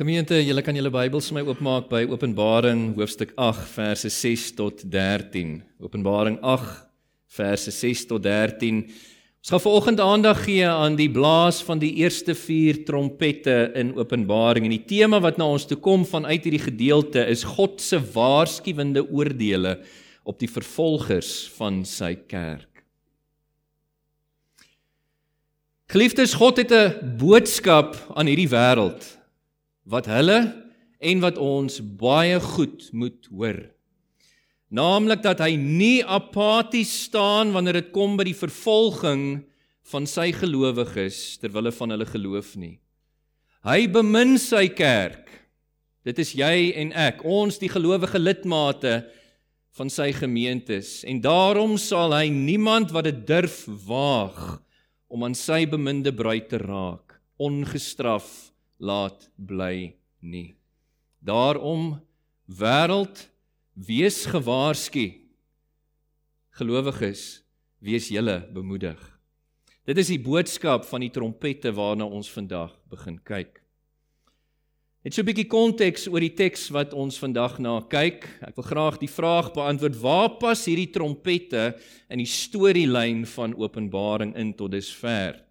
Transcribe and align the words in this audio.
Gemeente, 0.00 0.38
julle 0.40 0.62
kan 0.64 0.72
julle 0.72 0.88
Bybels 0.88 1.26
vir 1.28 1.34
my 1.36 1.40
oopmaak 1.44 1.90
by 1.90 1.98
Openbaring 2.08 2.94
hoofstuk 2.96 3.34
8 3.36 3.66
verse 3.68 4.08
6 4.08 4.46
tot 4.56 4.78
13. 4.88 5.58
Openbaring 5.76 6.38
8 6.40 6.70
verse 7.36 7.74
6 7.76 8.06
tot 8.08 8.24
13. 8.24 8.78
Ons 8.88 9.52
gaan 9.52 9.60
vanoggend 9.60 10.00
aandag 10.00 10.40
gee 10.46 10.64
aan 10.64 10.96
die 10.96 11.10
blaas 11.12 11.58
van 11.68 11.84
die 11.84 11.92
eerste 12.00 12.32
4 12.32 12.80
trompette 12.88 13.58
in 13.76 13.92
Openbaring 14.00 14.70
en 14.70 14.72
die 14.78 14.86
tema 14.88 15.20
wat 15.20 15.36
na 15.36 15.50
ons 15.52 15.68
toe 15.68 15.76
kom 15.76 16.08
vanuit 16.08 16.48
hierdie 16.48 16.64
gedeelte 16.64 17.28
is 17.28 17.44
God 17.44 17.76
se 17.84 18.00
waarskuwende 18.16 19.04
oordeele 19.04 19.82
op 20.24 20.40
die 20.40 20.48
vervolgers 20.48 21.44
van 21.60 21.84
sy 21.84 22.14
kerk. 22.24 22.86
Geliefdes, 25.92 26.40
God 26.40 26.56
het 26.56 26.72
'n 26.72 27.18
boodskap 27.20 28.00
aan 28.16 28.32
hierdie 28.32 28.48
wêreld 28.48 29.19
wat 29.90 30.08
hulle 30.10 30.40
en 31.00 31.22
wat 31.24 31.38
ons 31.40 31.80
baie 31.80 32.38
goed 32.40 32.88
moet 32.92 33.28
hoor. 33.32 33.60
Naamlik 34.70 35.24
dat 35.24 35.40
hy 35.42 35.56
nie 35.58 35.98
apaties 36.06 36.92
staan 37.08 37.50
wanneer 37.54 37.80
dit 37.80 37.90
kom 37.94 38.14
by 38.18 38.28
die 38.28 38.38
vervolging 38.38 39.24
van 39.90 40.06
sy 40.06 40.28
gelowiges 40.36 41.40
ter 41.42 41.50
wille 41.50 41.72
van 41.74 41.96
hulle 41.96 42.06
geloof 42.06 42.54
nie. 42.60 42.76
Hy 43.66 43.88
bemin 43.90 44.38
sy 44.38 44.68
kerk. 44.72 45.26
Dit 46.06 46.20
is 46.22 46.32
jy 46.38 46.70
en 46.80 46.94
ek, 46.96 47.24
ons 47.26 47.58
die 47.60 47.68
gelowige 47.68 48.20
lidmate 48.20 49.02
van 49.76 49.90
sy 49.92 50.10
gemeentes 50.16 51.00
en 51.08 51.20
daarom 51.22 51.76
sal 51.78 52.14
hy 52.16 52.30
niemand 52.32 52.94
wat 52.94 53.06
dit 53.10 53.20
durf 53.26 53.64
waag 53.86 54.60
om 55.10 55.26
aan 55.26 55.36
sy 55.36 55.64
beminde 55.70 56.14
bruid 56.14 56.48
te 56.50 56.58
raak 56.62 57.18
ongestraf 57.40 58.49
laat 58.80 59.28
bly 59.36 59.92
nie. 60.24 60.56
Daarom 61.20 62.00
wêreld 62.48 63.28
wees 63.76 64.24
gewaarsku. 64.26 65.12
Gelowiges, 66.56 67.42
wees 67.78 68.08
julle 68.12 68.40
bemoedig. 68.52 68.98
Dit 69.88 70.00
is 70.00 70.10
die 70.12 70.20
boodskap 70.20 70.84
van 70.88 71.04
die 71.04 71.12
trompette 71.12 71.72
waarna 71.76 72.08
ons 72.08 72.28
vandag 72.32 72.72
begin 72.92 73.18
kyk. 73.24 73.60
Net 75.00 75.14
so 75.14 75.22
'n 75.22 75.28
bietjie 75.32 75.48
konteks 75.48 76.08
oor 76.08 76.20
die 76.20 76.36
teks 76.36 76.68
wat 76.70 76.92
ons 76.92 77.16
vandag 77.16 77.58
na 77.58 77.80
kyk. 77.80 78.28
Ek 78.44 78.56
wil 78.56 78.64
graag 78.64 78.98
die 79.00 79.08
vraag 79.08 79.52
beantwoord: 79.54 79.96
Waar 79.96 80.36
pas 80.36 80.64
hierdie 80.64 80.92
trompette 80.92 81.80
in 82.10 82.18
die 82.18 82.28
storielyn 82.28 83.24
van 83.24 83.54
Openbaring 83.56 84.36
in 84.36 84.52
tot 84.52 84.72
dusver? 84.72 85.49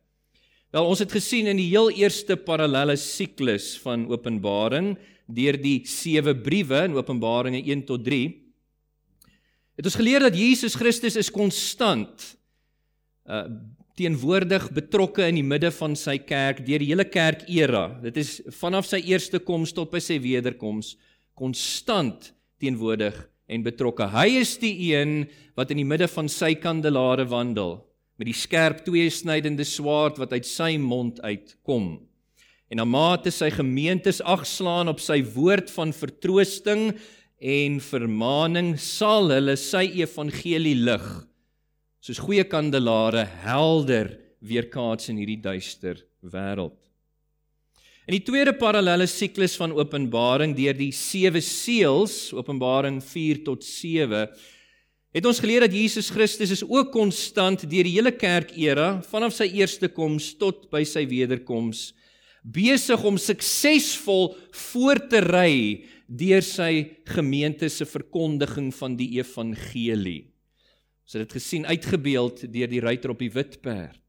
Wel 0.70 0.86
ons 0.86 1.00
het 1.02 1.09
gesien 1.09 1.48
in 1.50 1.58
die 1.58 1.72
heel 1.72 1.88
eerste 1.98 2.36
parallelle 2.38 2.94
siklus 3.02 3.72
van 3.81 4.03
Openbaring 4.12 4.92
deur 5.26 5.58
die 5.58 5.80
sewe 5.89 6.36
briewe 6.38 6.84
in 6.86 6.98
Openbaringe 6.98 7.64
1 7.64 7.88
tot 7.89 8.03
3 8.06 8.28
het 9.80 9.89
ons 9.89 9.98
geleer 9.98 10.22
dat 10.28 10.38
Jesus 10.38 10.78
Christus 10.78 11.17
is 11.17 11.34
konstant 11.34 12.34
uh 13.26 13.48
teenwoordig 14.00 14.70
betrokke 14.72 15.26
in 15.28 15.36
die 15.36 15.44
midde 15.44 15.73
van 15.76 15.92
sy 16.00 16.14
kerk 16.23 16.61
deur 16.64 16.80
die 16.80 16.88
hele 16.88 17.04
kerk 17.04 17.42
era. 17.52 17.81
Dit 18.00 18.16
is 18.22 18.38
vanaf 18.56 18.88
sy 18.88 19.02
eerste 19.11 19.42
koms 19.44 19.73
tot 19.76 19.92
by 19.92 20.00
sy 20.00 20.16
wederkoms 20.23 20.94
konstant 21.36 22.30
teenwoordig 22.64 23.17
en 23.52 23.66
betrokke. 23.66 24.08
Hy 24.08 24.39
is 24.39 24.54
die 24.61 24.72
een 24.94 25.26
wat 25.59 25.76
in 25.76 25.81
die 25.81 25.89
midde 25.89 26.08
van 26.08 26.31
sy 26.31 26.54
kandelaare 26.56 27.28
wandel 27.28 27.81
met 28.20 28.28
die 28.28 28.36
skerp 28.36 28.84
tweesnydende 28.84 29.66
swaard 29.67 30.20
wat 30.20 30.36
uit 30.36 30.48
sy 30.48 30.73
mond 30.81 31.22
uitkom. 31.23 31.95
En 32.70 32.78
na 32.78 32.86
mate 32.86 33.31
sy 33.34 33.48
gemeentes 33.56 34.20
agslaan 34.22 34.92
op 34.92 35.00
sy 35.02 35.22
woord 35.34 35.72
van 35.73 35.95
vertroosting 35.95 36.92
en 37.39 37.80
vermaaning, 37.80 38.76
sal 38.76 39.31
hulle 39.31 39.56
sy 39.58 39.88
evangelie 40.03 40.76
lig 40.78 41.08
soos 41.99 42.20
goeie 42.23 42.45
kandelare 42.48 43.26
helder 43.44 44.14
weerkaats 44.39 45.11
in 45.11 45.20
hierdie 45.20 45.42
duister 45.44 45.99
wêreld. 46.23 46.77
In 48.10 48.15
die 48.15 48.23
tweede 48.26 48.55
parallelle 48.58 49.05
siklus 49.05 49.54
van 49.60 49.76
Openbaring 49.76 50.55
deur 50.58 50.77
die 50.77 50.94
sewe 50.95 51.44
seels, 51.45 52.32
Openbaring 52.33 52.98
4 53.05 53.44
tot 53.45 53.67
7, 53.67 54.23
het 55.14 55.25
ons 55.25 55.39
geleer 55.42 55.65
dat 55.65 55.73
Jesus 55.73 56.11
Christus 56.14 56.52
is 56.53 56.65
ook 56.65 56.92
konstant 56.93 57.64
deur 57.65 57.87
die 57.87 57.95
hele 57.95 58.11
kerkera 58.14 58.99
vanaf 59.09 59.33
sy 59.37 59.49
eerste 59.58 59.89
koms 59.89 60.36
tot 60.37 60.67
by 60.73 60.83
sy 60.86 61.08
wederkoms 61.09 61.89
besig 62.43 63.02
om 63.05 63.17
suksesvol 63.20 64.33
voort 64.71 65.09
te 65.11 65.21
ry 65.25 65.86
deur 66.08 66.43
sy 66.45 66.99
gemeente 67.09 67.70
se 67.70 67.86
verkondiging 67.86 68.71
van 68.73 68.95
die 68.97 69.11
evangelie. 69.20 70.30
Ons 71.05 71.17
het 71.17 71.27
dit 71.27 71.36
gesien 71.37 71.65
uitgebeeld 71.65 72.47
deur 72.53 72.70
die 72.71 72.81
ruiter 72.81 73.14
op 73.14 73.20
die 73.21 73.33
wit 73.33 73.59
perd. 73.61 73.99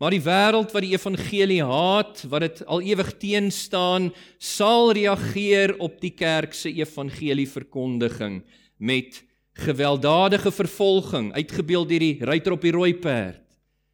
Maar 0.00 0.16
die 0.16 0.24
wêreld 0.24 0.72
wat 0.74 0.82
die 0.82 0.96
evangelie 0.96 1.60
haat, 1.62 2.24
wat 2.26 2.42
dit 2.42 2.62
al 2.66 2.82
ewig 2.82 3.12
teen 3.22 3.52
staan, 3.54 4.08
sal 4.42 4.90
reageer 4.98 5.76
op 5.78 6.00
die 6.02 6.10
kerk 6.16 6.56
se 6.58 6.72
evangelie 6.74 7.46
verkondiging 7.46 8.40
met 8.82 9.20
gewelddadige 9.52 10.52
vervolging 10.52 11.32
uitgebeeld 11.32 11.88
deur 11.88 11.98
die 11.98 12.24
ruiter 12.24 12.52
op 12.52 12.60
die 12.60 12.72
rooi 12.72 12.94
perd. 12.94 13.40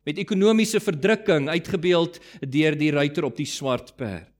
Met 0.04 0.18
ekonomiese 0.18 0.80
verdrukking 0.80 1.48
uitgebeeld 1.48 2.20
deur 2.40 2.78
die 2.78 2.90
ruiter 2.90 3.24
op 3.24 3.36
die 3.36 3.46
swart 3.46 3.96
perd. 3.96 4.32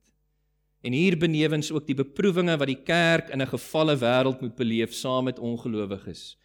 En 0.81 0.93
hier 0.93 1.19
benewens 1.19 1.73
ook 1.73 1.87
die 1.87 1.99
beproewinge 1.99 2.57
wat 2.57 2.71
die 2.71 2.83
kerk 2.83 3.29
in 3.29 3.43
'n 3.43 3.51
gefalle 3.51 3.97
wêreld 3.99 4.41
moet 4.41 4.55
beleef 4.55 4.95
saam 4.95 5.25
met 5.25 5.39
ongelowiges 5.39 6.39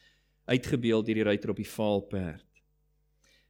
uitgebeeld 0.45 1.05
deur 1.05 1.15
die 1.15 1.23
ruiter 1.23 1.49
op 1.49 1.55
die 1.55 1.69
vaal 1.69 2.01
perd. 2.01 2.45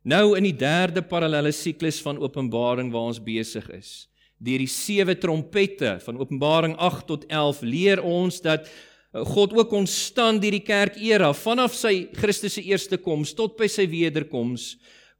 Nou 0.03 0.37
in 0.37 0.43
die 0.43 0.55
derde 0.55 1.01
parallelle 1.01 1.51
siklus 1.51 2.01
van 2.01 2.19
openbaring 2.19 2.91
waar 2.91 3.07
ons 3.13 3.23
besig 3.23 3.69
is. 3.69 4.09
Deur 4.37 4.59
die 4.59 4.67
sewe 4.67 5.15
trompette 5.17 5.97
van 6.03 6.17
openbaring 6.19 6.75
8 6.75 7.07
tot 7.07 7.25
11 7.31 7.61
leer 7.61 8.03
ons 8.03 8.41
dat 8.43 8.67
God 9.13 9.53
ook 9.53 9.69
konstant 9.69 10.41
deur 10.41 10.55
die 10.55 10.65
kerk 10.65 10.97
era 10.97 11.29
vanaf 11.37 11.75
sy 11.77 12.07
Christus 12.17 12.57
se 12.57 12.63
eerste 12.65 12.97
koms 12.97 13.35
tot 13.37 13.53
by 13.59 13.69
sy 13.69 13.85
wederkoms 13.89 14.73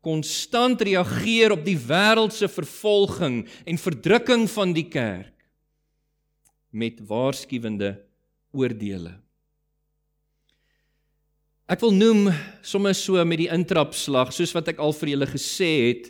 konstant 0.03 0.81
reageer 0.83 1.53
op 1.55 1.61
die 1.63 1.77
wêreldse 1.79 2.49
vervolging 2.51 3.43
en 3.69 3.79
verdrukking 3.79 4.49
van 4.51 4.73
die 4.75 4.89
kerk 4.91 5.31
met 6.73 6.97
waarskuwende 7.07 7.93
oordeele. 8.51 9.13
Ek 11.69 11.79
wil 11.85 11.93
noem 11.95 12.27
sommer 12.65 12.97
so 12.97 13.21
met 13.23 13.39
die 13.45 13.51
intrapslag 13.53 14.33
soos 14.35 14.51
wat 14.57 14.73
ek 14.73 14.81
al 14.83 14.91
vir 14.97 15.13
julle 15.13 15.29
gesê 15.29 15.71
het 15.87 16.09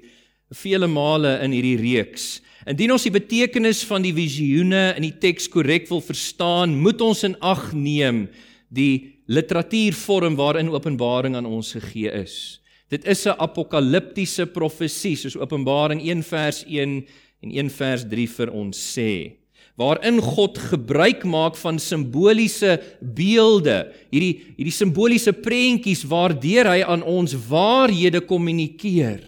vele 0.64 0.90
male 0.90 1.36
in 1.46 1.54
hierdie 1.54 1.78
reeks. 1.84 2.40
Indien 2.70 2.94
ons 2.96 3.04
die 3.04 3.12
betekenis 3.12 3.82
van 3.88 4.06
die 4.06 4.14
visioene 4.16 4.94
in 4.96 5.04
die 5.04 5.16
teks 5.20 5.50
korrek 5.52 5.90
wil 5.90 6.00
verstaan, 6.04 6.78
moet 6.80 7.02
ons 7.04 7.26
in 7.28 7.36
ag 7.44 7.74
neem 7.76 8.28
die 8.74 9.20
literatuurvorm 9.28 10.38
waarin 10.40 10.72
Openbaring 10.72 11.36
aan 11.36 11.48
ons 11.48 11.74
gegee 11.76 12.12
is. 12.24 12.60
Dit 12.90 13.06
is 13.06 13.26
'n 13.28 13.36
apokaliptiese 13.40 14.46
profesie 14.46 15.16
soos 15.16 15.36
Openbaring 15.36 16.02
1 16.02 16.24
vers 16.24 16.64
1 16.68 17.06
en 17.44 17.52
1 17.52 17.70
vers 17.70 18.04
3 18.04 18.28
vir 18.28 18.52
ons 18.52 18.78
sê 18.78 19.44
waarin 19.76 20.22
God 20.22 20.58
gebruik 20.58 21.24
maak 21.26 21.56
van 21.58 21.80
simboliese 21.80 22.78
beelde, 23.02 23.90
hierdie 24.14 24.42
hierdie 24.58 24.76
simboliese 24.76 25.34
prentjies 25.34 26.04
waardeur 26.06 26.70
hy 26.70 26.84
aan 26.86 27.02
ons 27.02 27.34
waarhede 27.50 28.22
kommunikeer 28.22 29.24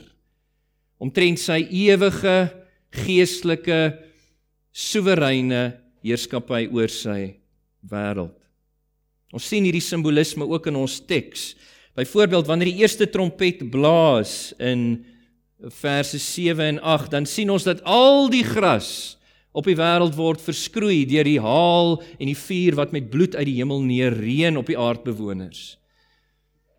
omtrent 1.01 1.41
sy 1.41 1.65
ewige 1.65 2.64
geestelike 3.03 3.79
soewereine 4.75 5.75
heerskappy 6.05 6.65
oor 6.71 6.91
sy 6.91 7.35
wêreld. 7.89 8.35
Ons 9.35 9.47
sien 9.49 9.65
hierdie 9.67 9.83
simbolisme 9.83 10.45
ook 10.47 10.69
in 10.71 10.77
ons 10.79 10.99
teks. 11.07 11.53
Byvoorbeeld 11.95 12.47
wanneer 12.47 12.71
die 12.71 12.83
eerste 12.83 13.07
trompet 13.11 13.63
blaas 13.71 14.53
in 14.59 15.03
verse 15.71 16.19
7 16.19 16.75
en 16.75 16.79
8, 16.83 17.11
dan 17.11 17.27
sien 17.27 17.49
ons 17.51 17.65
dat 17.67 17.81
al 17.87 18.29
die 18.31 18.43
gras 18.45 19.15
op 19.55 19.67
die 19.69 19.77
wêreld 19.79 20.17
word 20.19 20.43
verskroei 20.43 21.05
deur 21.07 21.27
die 21.27 21.39
haal 21.39 21.95
en 22.17 22.27
die 22.27 22.37
vuur 22.37 22.75
wat 22.79 22.91
met 22.95 23.07
bloed 23.11 23.37
uit 23.37 23.47
die 23.47 23.57
hemel 23.61 23.81
neerreën 23.87 24.59
op 24.59 24.67
die 24.67 24.77
aardbewoners. 24.79 25.77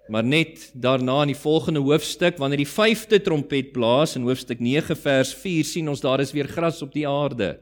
Maar 0.09 0.25
net 0.25 0.71
daarna 0.75 1.21
in 1.25 1.33
die 1.33 1.39
volgende 1.39 1.83
hoofstuk 1.83 2.39
wanneer 2.39 2.63
die 2.63 2.71
5de 2.71 3.19
trompet 3.23 3.73
blaas 3.75 4.15
in 4.17 4.27
hoofstuk 4.27 4.61
9 4.63 4.97
vers 4.97 5.35
4 5.35 5.65
sien 5.67 5.89
ons 5.91 6.01
daar 6.01 6.23
is 6.23 6.33
weer 6.33 6.49
gras 6.49 6.83
op 6.83 6.93
die 6.95 7.09
aarde 7.09 7.57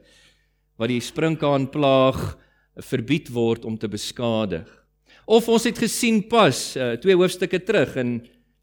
wat 0.76 0.91
die 0.91 1.00
sprinkaan 1.00 1.69
plaag 1.70 2.19
verbied 2.82 3.29
word 3.31 3.64
om 3.64 3.76
te 3.79 3.88
beskadig. 3.88 4.67
Of 5.25 5.49
ons 5.49 5.64
het 5.64 5.79
gesien 5.79 6.25
pas 6.29 6.58
uh, 6.76 6.94
twee 7.00 7.17
hoofstukke 7.17 7.62
terug 7.64 7.94
in 8.02 8.17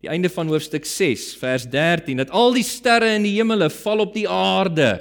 die 0.03 0.09
einde 0.11 0.29
van 0.33 0.49
hoofstuk 0.51 0.85
6 0.85 1.31
vers 1.39 1.65
13 1.71 2.21
dat 2.21 2.33
al 2.35 2.53
die 2.53 2.65
sterre 2.67 3.13
in 3.15 3.25
die 3.25 3.37
hemele 3.37 3.69
val 3.81 4.03
op 4.05 4.13
die 4.13 4.27
aarde 4.29 4.99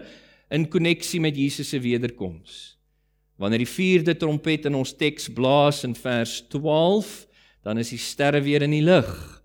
in 0.50 0.68
koneksie 0.70 1.20
met 1.20 1.36
Jesus 1.36 1.68
se 1.72 1.80
wederkoms. 1.82 2.76
Wanneer 3.40 3.64
die 3.64 3.72
vierde 3.72 4.14
trompet 4.16 4.66
in 4.68 4.76
ons 4.76 4.92
teks 4.96 5.30
blaas 5.32 5.82
in 5.86 5.94
vers 5.96 6.40
12, 6.52 7.29
dan 7.64 7.78
is 7.78 7.90
die 7.90 8.00
sterre 8.00 8.40
weer 8.40 8.62
in 8.62 8.70
die 8.70 8.84
lig 8.84 9.40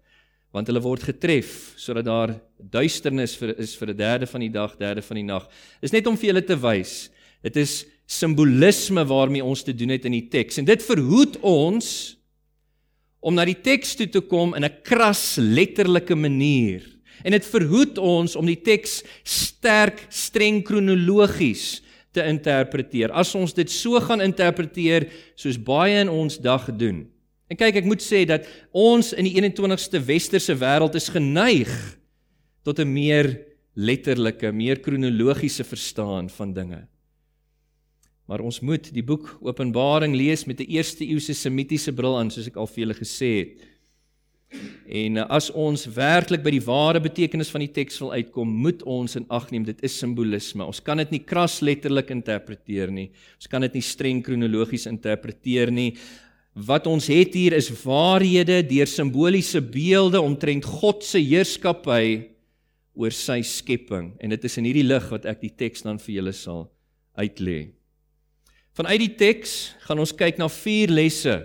want 0.56 0.69
hulle 0.71 0.79
word 0.79 1.03
getref 1.03 1.73
sodat 1.79 2.07
daar 2.07 2.31
duisternis 2.57 3.35
vir 3.35 3.57
is 3.59 3.75
vir 3.75 3.91
'n 3.91 3.97
derde 3.97 4.25
van 4.25 4.41
die 4.41 4.50
dag, 4.50 4.77
derde 4.77 5.01
van 5.01 5.17
die 5.17 5.27
nag. 5.27 5.50
Is 5.81 5.91
net 5.91 6.07
om 6.07 6.15
vir 6.15 6.31
julle 6.31 6.45
te 6.45 6.56
wys. 6.56 7.09
Dit 7.44 7.57
is 7.57 7.85
simbolisme 8.07 9.03
waarmee 9.06 9.44
ons 9.44 9.63
te 9.63 9.73
doen 9.73 9.89
het 9.89 10.06
in 10.06 10.13
die 10.13 10.29
teks 10.29 10.57
en 10.57 10.65
dit 10.65 10.81
verhoed 10.81 11.38
ons 11.41 12.17
om 13.19 13.33
na 13.33 13.45
die 13.45 13.62
teks 13.62 13.95
toe 13.95 14.07
te 14.07 14.21
kom 14.21 14.56
in 14.56 14.63
'n 14.63 14.81
kras 14.83 15.38
letterlike 15.38 16.15
manier. 16.15 16.83
En 17.23 17.31
dit 17.31 17.45
verhoed 17.45 17.97
ons 17.97 18.35
om 18.35 18.45
die 18.45 18.62
teks 18.62 19.03
sterk 19.23 20.06
streng 20.09 20.63
kronologies 20.63 21.81
te 22.13 22.23
interpreteer. 22.23 23.12
As 23.12 23.35
ons 23.35 23.53
dit 23.53 23.69
so 23.71 24.00
gaan 24.00 24.21
interpreteer 24.21 25.09
soos 25.35 25.57
baie 25.57 26.00
in 26.00 26.09
ons 26.09 26.38
dag 26.38 26.69
doen. 26.77 27.14
En 27.55 27.59
kyk, 27.61 27.77
ek 27.79 27.85
moet 27.87 28.03
sê 28.03 28.25
dat 28.27 28.43
ons 28.75 29.13
in 29.15 29.29
die 29.29 29.37
21ste 29.39 30.01
westerse 30.03 30.51
wêreld 30.59 30.97
is 30.99 31.07
geneig 31.07 31.71
tot 32.67 32.81
'n 32.83 32.91
meer 32.91 33.31
letterlike, 33.79 34.51
meer 34.51 34.81
kronologiese 34.83 35.63
verstaan 35.63 36.27
van 36.29 36.51
dinge. 36.51 36.81
Maar 38.27 38.41
ons 38.43 38.59
moet 38.59 38.91
die 38.91 39.03
boek 39.03 39.37
Openbaring 39.39 40.15
lees 40.15 40.43
met 40.45 40.59
'n 40.59 40.67
eerste 40.67 41.05
eeuse 41.05 41.33
semitiese 41.33 41.93
bril 41.93 42.17
aan, 42.19 42.29
soos 42.29 42.47
ek 42.47 42.57
al 42.57 42.67
vir 42.67 42.83
julle 42.83 42.99
gesê 42.99 43.31
het. 43.39 43.51
En 44.85 45.17
eh, 45.17 45.25
as 45.29 45.49
ons 45.51 45.85
werklik 45.85 46.43
by 46.43 46.51
die 46.51 46.65
ware 46.65 46.99
betekenis 46.99 47.49
van 47.49 47.63
die 47.63 47.71
teks 47.71 47.99
wil 47.99 48.11
uitkom, 48.11 48.47
moet 48.47 48.83
ons 48.83 49.15
in 49.15 49.25
ag 49.29 49.49
neem 49.51 49.63
dit 49.63 49.81
is 49.81 49.97
simbolisme. 49.97 50.65
Ons 50.65 50.81
kan 50.83 50.97
dit 50.97 51.11
nie 51.11 51.23
kras 51.23 51.61
letterlik 51.61 52.09
interpreteer 52.09 52.91
nie. 52.91 53.11
Ons 53.39 53.47
kan 53.47 53.61
dit 53.61 53.73
nie 53.73 53.81
streng 53.81 54.21
kronologies 54.25 54.85
interpreteer 54.85 55.71
nie. 55.71 55.95
Wat 56.55 56.87
ons 56.87 57.09
het 57.11 57.33
hier 57.35 57.53
is 57.57 57.67
waarhede 57.83 58.61
deur 58.63 58.87
simboliese 58.87 59.59
beelde 59.59 60.21
omtrent 60.23 60.65
God 60.65 61.03
se 61.03 61.19
heerskappy 61.19 62.29
oor 62.95 63.11
sy 63.11 63.41
skepping 63.43 64.13
en 64.23 64.31
dit 64.31 64.47
is 64.47 64.55
in 64.61 64.69
hierdie 64.69 64.87
lig 64.87 65.09
wat 65.11 65.27
ek 65.27 65.41
die 65.43 65.51
teks 65.51 65.83
dan 65.83 65.99
vir 65.99 66.21
julle 66.21 66.35
sal 66.35 66.69
uitlê. 67.19 67.73
Vanuit 68.75 69.01
die 69.03 69.15
teks 69.19 69.75
gaan 69.83 69.99
ons 69.99 70.15
kyk 70.15 70.39
na 70.39 70.47
vier 70.51 70.93
lesse 70.95 71.35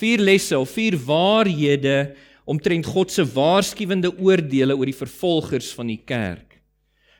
Vier 0.00 0.22
lesse 0.22 0.58
of 0.58 0.70
vier 0.70 0.96
waarhede 0.96 2.14
omtrent 2.48 2.86
God 2.88 3.10
se 3.12 3.24
waarskuwende 3.26 4.12
oordeele 4.18 4.76
oor 4.76 4.88
die 4.88 4.96
vervolgers 4.96 5.72
van 5.76 5.90
die 5.90 6.00
kerk. 6.06 6.58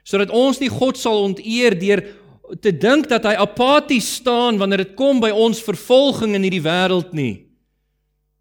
Sodat 0.07 0.33
ons 0.35 0.59
nie 0.63 0.71
God 0.73 0.99
sal 0.99 1.21
onteer 1.27 1.77
deur 1.79 2.03
te 2.59 2.73
dink 2.75 3.09
dat 3.11 3.27
hy 3.29 3.37
apaties 3.39 4.09
staan 4.19 4.59
wanneer 4.59 4.85
dit 4.85 4.95
kom 4.99 5.21
by 5.23 5.31
ons 5.31 5.63
vervolging 5.63 6.35
in 6.35 6.47
hierdie 6.47 6.65
wêreld 6.65 7.15
nie. 7.15 7.47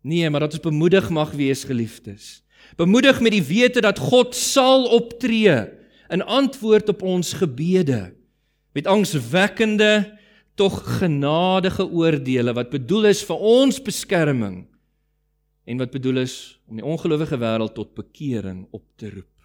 Nee, 0.02 0.30
maar 0.30 0.48
dat 0.48 0.56
ons 0.58 0.66
bemoedig 0.66 1.10
mag 1.14 1.34
wees 1.38 1.66
geliefdes. 1.68 2.40
Bemoedig 2.80 3.20
met 3.22 3.36
die 3.36 3.44
wete 3.44 3.84
dat 3.84 4.00
God 4.00 4.36
sal 4.38 4.88
optree 4.96 5.58
in 6.10 6.24
antwoord 6.24 6.90
op 6.90 7.04
ons 7.06 7.34
gebede 7.38 8.16
met 8.74 8.88
angswekkende 8.88 10.18
tog 10.60 10.82
genadige 11.00 11.86
oordeele 11.88 12.54
wat 12.54 12.72
bedoel 12.74 13.12
is 13.14 13.24
vir 13.26 13.44
ons 13.52 13.80
beskerming 13.84 14.64
en 15.70 15.82
wat 15.82 15.94
bedoel 15.94 16.24
is 16.26 16.36
om 16.68 16.80
die 16.80 16.86
ongelowige 16.86 17.38
wêreld 17.40 17.76
tot 17.78 17.94
bekering 17.98 18.66
op 18.72 18.84
te 18.98 19.12
roep. 19.14 19.39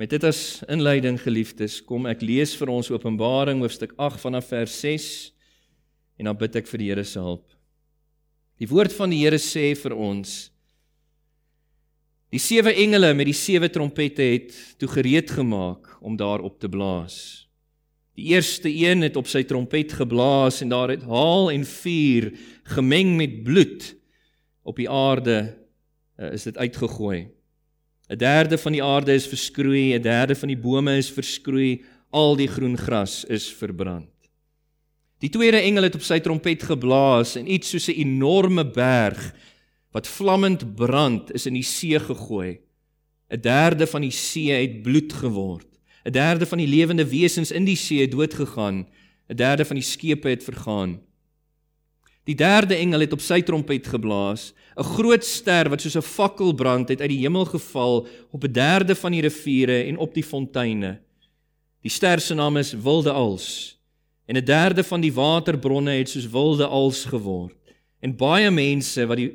Met 0.00 0.14
dit 0.14 0.22
as 0.24 0.62
inleiding 0.72 1.18
geliefdes, 1.20 1.74
kom 1.84 2.06
ek 2.08 2.22
lees 2.24 2.54
vir 2.56 2.70
ons 2.72 2.88
Openbaring 2.88 3.58
hoofstuk 3.60 3.90
8 4.00 4.22
vanaf 4.22 4.46
vers 4.48 4.72
6 4.80 5.08
en 6.16 6.30
dan 6.30 6.38
bid 6.40 6.54
ek 6.56 6.70
vir 6.70 6.80
die 6.80 6.86
Here 6.88 7.02
se 7.04 7.20
hulp. 7.20 7.44
Die 8.56 8.68
woord 8.70 8.94
van 8.96 9.12
die 9.12 9.18
Here 9.20 9.36
sê 9.36 9.74
vir 9.76 9.92
ons 9.92 10.46
Die 12.32 12.40
sewe 12.40 12.72
engele 12.78 13.10
met 13.18 13.26
die 13.28 13.36
sewe 13.36 13.68
trompette 13.68 14.24
het 14.24 14.54
toe 14.80 14.88
gereed 14.88 15.32
gemaak 15.34 15.90
om 16.00 16.16
daarop 16.16 16.60
te 16.62 16.70
blaas. 16.70 17.16
Die 18.16 18.30
eerste 18.32 18.70
een 18.70 19.02
het 19.04 19.18
op 19.20 19.28
sy 19.28 19.42
trompet 19.44 19.92
geblaas 19.98 20.62
en 20.64 20.72
daar 20.72 20.94
het 20.94 21.04
haal 21.10 21.50
en 21.52 21.66
vuur 21.66 22.30
gemeng 22.76 23.12
met 23.18 23.36
bloed 23.44 23.90
op 24.64 24.80
die 24.80 24.88
aarde 24.88 25.36
uh, 25.42 26.32
is 26.32 26.48
dit 26.48 26.56
uitgegooi. 26.56 27.26
'n 28.10 28.16
Derde 28.16 28.58
van 28.58 28.72
die 28.72 28.82
aarde 28.82 29.14
is 29.14 29.26
verskroei, 29.26 29.94
'n 29.94 30.02
derde 30.02 30.34
van 30.34 30.48
die 30.48 30.58
bome 30.58 30.96
is 30.96 31.10
verskroei, 31.10 31.82
al 32.10 32.36
die 32.36 32.48
groen 32.48 32.76
gras 32.76 33.24
is 33.24 33.52
verbrand. 33.52 34.10
Die 35.18 35.28
tweede 35.28 35.60
engel 35.60 35.82
het 35.82 35.94
op 35.94 36.02
sy 36.02 36.18
trompet 36.18 36.62
geblaas 36.62 37.36
en 37.36 37.46
iets 37.46 37.70
soos 37.70 37.88
'n 37.88 38.00
enorme 38.00 38.64
berg 38.66 39.34
wat 39.92 40.08
vlammend 40.08 40.74
brand 40.74 41.32
is 41.32 41.46
in 41.46 41.54
die 41.54 41.62
see 41.62 41.98
gegooi. 41.98 42.58
'n 43.30 43.40
Derde 43.40 43.86
van 43.86 44.00
die 44.00 44.10
see 44.10 44.50
het 44.50 44.82
bloed 44.82 45.12
geword. 45.12 45.70
'n 46.04 46.10
derde 46.12 46.46
van 46.46 46.58
die 46.58 46.66
lewende 46.66 47.04
wesens 47.04 47.50
in 47.50 47.64
die 47.64 47.76
see 47.76 48.08
dood 48.08 48.34
gegaan, 48.34 48.86
'n 49.28 49.36
derde 49.36 49.64
van 49.64 49.76
die 49.76 49.84
skepe 49.84 50.28
het 50.28 50.44
vergaan. 50.44 51.00
Die 52.30 52.38
derde 52.38 52.76
engel 52.78 53.02
het 53.02 53.14
op 53.16 53.22
sy 53.26 53.40
trompet 53.42 53.88
geblaas, 53.90 54.52
'n 54.78 54.86
groot 54.86 55.24
ster 55.24 55.68
wat 55.68 55.80
soos 55.82 55.96
'n 55.96 56.10
fakkel 56.16 56.54
brand 56.54 56.88
het 56.88 57.00
uit 57.00 57.10
die 57.10 57.22
hemel 57.26 57.44
geval 57.44 58.06
op 58.30 58.44
'n 58.44 58.52
derde 58.52 58.94
van 58.94 59.12
die 59.12 59.20
riviere 59.20 59.82
en 59.90 59.98
op 59.98 60.14
die 60.14 60.22
fonteine. 60.22 61.00
Die 61.82 61.90
ster 61.90 62.20
se 62.20 62.34
naam 62.34 62.56
is 62.56 62.72
Wilde 62.72 63.10
Als 63.10 63.78
en 64.26 64.36
'n 64.36 64.44
derde 64.44 64.84
van 64.84 65.00
die 65.00 65.12
waterbronne 65.12 65.90
het 65.90 66.08
soos 66.08 66.30
wilde 66.30 66.66
als 66.66 67.04
geword. 67.04 67.56
En 68.00 68.16
baie 68.16 68.50
mense 68.50 69.06
wat 69.06 69.16
die 69.16 69.32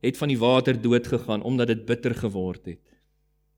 het 0.00 0.16
van 0.16 0.28
die 0.28 0.38
water 0.38 0.80
dood 0.80 1.06
gegaan 1.06 1.42
omdat 1.42 1.66
dit 1.66 1.86
bitter 1.86 2.14
geword 2.14 2.66
het. 2.66 2.80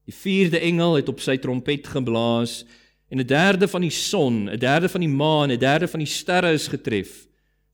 Die 0.05 0.15
vierde 0.15 0.59
engel 0.59 0.94
het 0.94 1.09
op 1.09 1.20
sy 1.20 1.38
trompet 1.38 1.87
geblaas 1.87 2.65
en 3.09 3.19
'n 3.19 3.26
derde 3.26 3.69
van 3.69 3.81
die 3.81 3.91
son, 3.91 4.50
'n 4.50 4.59
derde 4.59 4.88
van 4.88 5.00
die 5.00 5.09
maan, 5.09 5.50
'n 5.50 5.59
derde 5.59 5.88
van 5.88 6.00
die 6.00 6.09
sterre 6.09 6.53
is 6.53 6.69
getref 6.69 7.28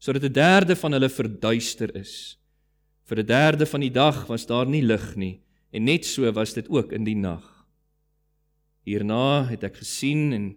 sodat 0.05 0.25
'n 0.25 0.33
derde 0.33 0.77
van 0.77 0.93
hulle 0.93 1.09
verduister 1.09 1.89
is. 1.97 2.37
Vir 3.09 3.19
'n 3.19 3.27
derde 3.27 3.67
van 3.67 3.81
die 3.81 3.93
dag 3.93 4.27
was 4.27 4.47
daar 4.47 4.67
nie 4.67 4.83
lig 4.83 5.17
nie 5.17 5.41
en 5.73 5.85
net 5.85 6.05
so 6.05 6.31
was 6.33 6.53
dit 6.53 6.69
ook 6.69 6.93
in 6.93 7.05
die 7.05 7.17
nag. 7.17 7.45
Hierna 8.85 9.49
het 9.49 9.65
ek 9.65 9.77
gesien 9.77 10.33
en 10.33 10.57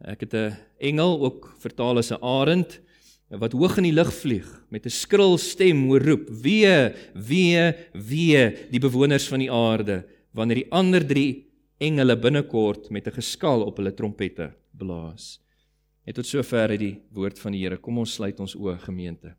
ek 0.00 0.20
het 0.20 0.34
'n 0.34 0.56
engel 0.80 1.20
ook 1.20 1.54
vertaal 1.60 1.98
as 1.98 2.10
'n 2.10 2.22
arend 2.22 2.80
wat 3.28 3.52
hoog 3.52 3.76
in 3.76 3.84
die 3.84 3.98
lug 4.00 4.12
vlieg 4.12 4.48
met 4.70 4.86
'n 4.86 4.90
skril 4.90 5.38
stem 5.38 5.88
hoor 5.88 6.02
roep: 6.02 6.28
"Wee, 6.28 6.94
wee, 7.14 7.74
wee 7.92 8.68
die 8.70 8.80
bewoners 8.80 9.28
van 9.28 9.38
die 9.38 9.52
aarde!" 9.52 10.04
wanneer 10.32 10.56
die 10.56 10.72
ander 10.72 11.06
3 11.06 11.46
engele 11.78 12.16
binnekort 12.16 12.90
met 12.90 13.06
'n 13.06 13.12
geskal 13.12 13.62
op 13.62 13.76
hulle 13.76 13.94
trompette 13.94 14.54
blaas. 14.72 15.40
Net 16.06 16.16
tot 16.16 16.26
sover 16.26 16.72
uit 16.72 16.80
die 16.80 16.94
woord 17.14 17.38
van 17.38 17.54
die 17.54 17.62
Here. 17.62 17.78
Kom 17.78 18.00
ons 18.00 18.14
sluit 18.16 18.40
ons 18.40 18.56
oë 18.56 18.78
gemeente. 18.86 19.34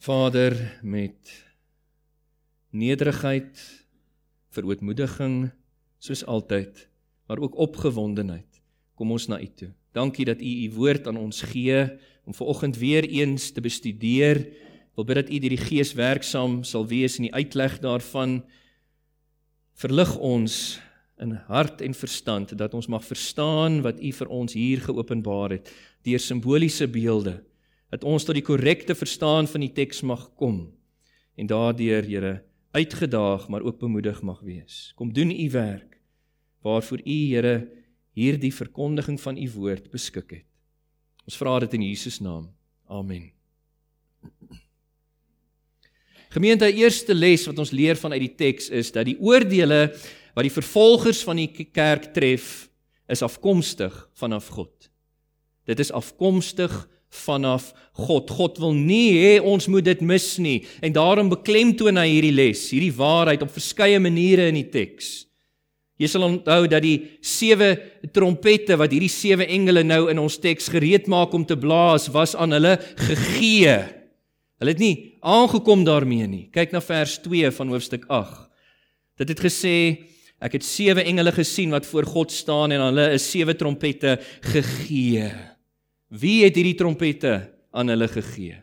Vader 0.00 0.56
met 0.82 1.32
nederigheid, 2.72 3.58
verootmoediging 4.54 5.50
soos 6.00 6.22
altyd, 6.24 6.86
maar 7.28 7.42
ook 7.42 7.58
opgewondenheid 7.60 8.48
kom 8.96 9.12
ons 9.12 9.28
na 9.28 9.40
U 9.40 9.48
toe. 9.56 9.70
Dankie 9.96 10.24
dat 10.28 10.40
U 10.40 10.50
U 10.64 10.70
woord 10.76 11.08
aan 11.08 11.18
ons 11.20 11.42
gee 11.50 11.84
om 12.24 12.36
ver 12.36 12.48
oggend 12.52 12.76
weer 12.80 13.04
eens 13.08 13.50
te 13.52 13.60
bestudeer 13.64 14.44
wil 15.00 15.06
bid 15.08 15.16
dat 15.22 15.30
U 15.32 15.38
deur 15.40 15.54
die 15.54 15.64
Gees 15.64 15.94
werksaam 15.96 16.60
sal 16.66 16.84
wees 16.90 17.16
in 17.16 17.28
die 17.28 17.34
uitleg 17.34 17.78
daarvan. 17.80 18.42
Verlig 19.80 20.12
ons 20.16 20.80
in 21.20 21.36
hart 21.46 21.80
en 21.84 21.94
verstand 21.94 22.56
dat 22.58 22.74
ons 22.74 22.88
mag 22.88 23.04
verstaan 23.04 23.80
wat 23.84 24.00
U 24.00 24.12
vir 24.12 24.28
ons 24.32 24.56
hier 24.56 24.80
geopenbaar 24.80 25.56
het 25.58 25.70
deur 26.06 26.20
simboliese 26.20 26.88
beelde. 26.88 27.40
Dat 27.90 28.04
ons 28.04 28.24
tot 28.24 28.36
die 28.38 28.46
korrekte 28.46 28.94
verstaan 28.94 29.48
van 29.50 29.64
die 29.64 29.72
teks 29.76 30.02
mag 30.06 30.30
kom 30.38 30.68
en 31.36 31.48
daardeur, 31.48 32.04
Here, 32.04 32.42
uitgedaag 32.72 33.48
maar 33.48 33.62
ook 33.62 33.78
bemoedig 33.78 34.22
mag 34.22 34.40
wees. 34.40 34.92
Kom 34.96 35.12
doen 35.12 35.30
U 35.30 35.50
werk 35.50 35.98
waarvoor 36.62 37.00
U, 37.04 37.18
Here, 37.32 37.68
hierdie 38.12 38.52
verkondiging 38.54 39.20
van 39.20 39.36
U 39.36 39.50
woord 39.56 39.90
beskik 39.90 40.30
het. 40.30 40.46
Ons 41.24 41.36
vra 41.40 41.58
dit 41.62 41.76
in 41.78 41.84
Jesus 41.88 42.20
naam. 42.20 42.48
Amen. 42.88 43.30
Gemeente, 46.30 46.68
eerste 46.70 47.14
les 47.14 47.42
wat 47.48 47.58
ons 47.58 47.72
leer 47.74 47.98
vanuit 47.98 48.22
die 48.22 48.34
teks 48.38 48.68
is 48.70 48.92
dat 48.94 49.08
die 49.08 49.16
oordeele 49.18 49.88
wat 50.34 50.46
die 50.46 50.54
vervolgers 50.54 51.22
van 51.26 51.40
die 51.40 51.66
kerk 51.72 52.10
tref, 52.14 52.68
is 53.10 53.24
afkomstig 53.26 53.94
vanaf 54.18 54.48
God. 54.54 54.90
Dit 55.66 55.80
is 55.82 55.90
afkomstig 55.94 56.72
vanaf 57.10 57.72
God. 57.98 58.30
God 58.30 58.60
wil 58.62 58.74
nie 58.74 59.18
hê 59.18 59.32
ons 59.42 59.66
moet 59.70 59.84
dit 59.84 60.02
mis 60.06 60.26
nie 60.42 60.60
en 60.82 60.94
daarom 60.94 61.32
beklemtoon 61.32 61.98
hy 61.98 62.06
hierdie 62.12 62.36
les, 62.36 62.68
hierdie 62.70 62.94
waarheid 62.94 63.42
op 63.42 63.52
verskeie 63.54 63.98
maniere 64.02 64.48
in 64.50 64.60
die 64.60 64.68
teks. 64.70 65.26
Jy 66.00 66.08
sal 66.08 66.24
onthou 66.24 66.64
dat 66.70 66.80
die 66.80 67.18
sewe 67.20 67.74
trompette 68.14 68.78
wat 68.80 68.94
hierdie 68.94 69.12
sewe 69.12 69.44
engele 69.52 69.82
nou 69.84 70.06
in 70.08 70.22
ons 70.22 70.38
teks 70.40 70.70
gereed 70.72 71.10
maak 71.12 71.34
om 71.36 71.44
te 71.44 71.58
blaas, 71.60 72.08
was 72.08 72.32
aan 72.32 72.56
hulle 72.56 72.78
gegee. 73.02 73.74
Hulle 74.60 74.72
het 74.72 74.80
nie 74.80 74.94
aangekom 75.20 75.84
daarmee 75.84 76.28
nie. 76.30 76.46
Kyk 76.54 76.72
na 76.72 76.80
vers 76.80 77.18
2 77.20 77.50
van 77.52 77.74
hoofstuk 77.74 78.06
8. 78.08 78.46
Dit 79.20 79.34
het 79.34 79.44
gesê 79.44 79.76
ek 80.40 80.56
het 80.56 80.64
sewe 80.64 81.04
engele 81.04 81.32
gesien 81.36 81.72
wat 81.74 81.86
voor 81.86 82.08
God 82.08 82.32
staan 82.32 82.72
en 82.72 82.82
hulle 82.88 83.10
is 83.14 83.26
sewe 83.28 83.54
trompette 83.54 84.16
gegee. 84.52 85.28
Wie 86.10 86.40
het 86.46 86.56
hierdie 86.56 86.78
trompette 86.78 87.34
aan 87.70 87.92
hulle 87.92 88.08
gegee? 88.10 88.56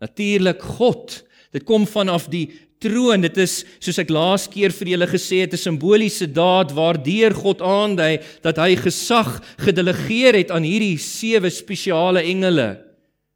Natuurlik 0.00 0.62
God. 0.78 1.20
Dit 1.52 1.64
kom 1.68 1.86
vanaf 1.86 2.28
die 2.32 2.48
troon. 2.82 3.22
Dit 3.26 3.38
is 3.42 3.60
soos 3.82 4.00
ek 4.00 4.10
laas 4.14 4.46
keer 4.50 4.72
vir 4.74 4.94
julle 4.94 5.08
gesê 5.10 5.42
het, 5.44 5.54
'n 5.54 5.60
simboliese 5.60 6.26
daad 6.26 6.72
waardeur 6.72 7.34
God 7.34 7.60
aandui 7.60 8.18
dat 8.42 8.56
hy 8.56 8.76
gesag 8.76 9.42
gedelegeer 9.58 10.34
het 10.34 10.50
aan 10.50 10.62
hierdie 10.64 10.98
sewe 10.98 11.50
spesiale 11.50 12.22
engele. 12.22 12.84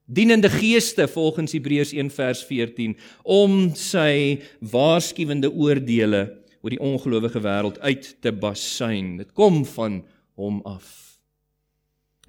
Dienende 0.06 0.49
geeste 0.49 1.09
volgens 1.09 1.52
Hebreërs 1.52 1.92
1 1.92 2.11
vers 2.11 2.42
14 2.44 2.97
om 3.25 3.75
sy 3.75 4.40
waarskuwende 4.61 5.50
oordeele 5.50 6.42
oor 6.62 6.71
die 6.71 6.83
ongelowige 6.83 7.42
wêreld 7.42 7.81
uit 7.83 8.12
te 8.23 8.33
basyn. 8.33 9.16
Dit 9.19 9.35
kom 9.35 9.64
van 9.75 10.02
hom 10.38 10.61
af. 10.64 11.19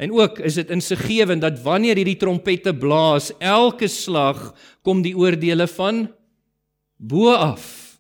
En 0.02 0.12
ook 0.12 0.40
is 0.42 0.58
dit 0.58 0.72
insiggewend 0.74 1.42
dat 1.42 1.62
wanneer 1.62 2.00
hierdie 2.02 2.18
trompette 2.18 2.74
blaas, 2.74 3.30
elke 3.38 3.88
slag 3.88 4.50
kom 4.82 5.04
die 5.06 5.14
oordeele 5.18 5.68
van 5.70 6.08
bo 6.98 7.30
af. 7.34 8.00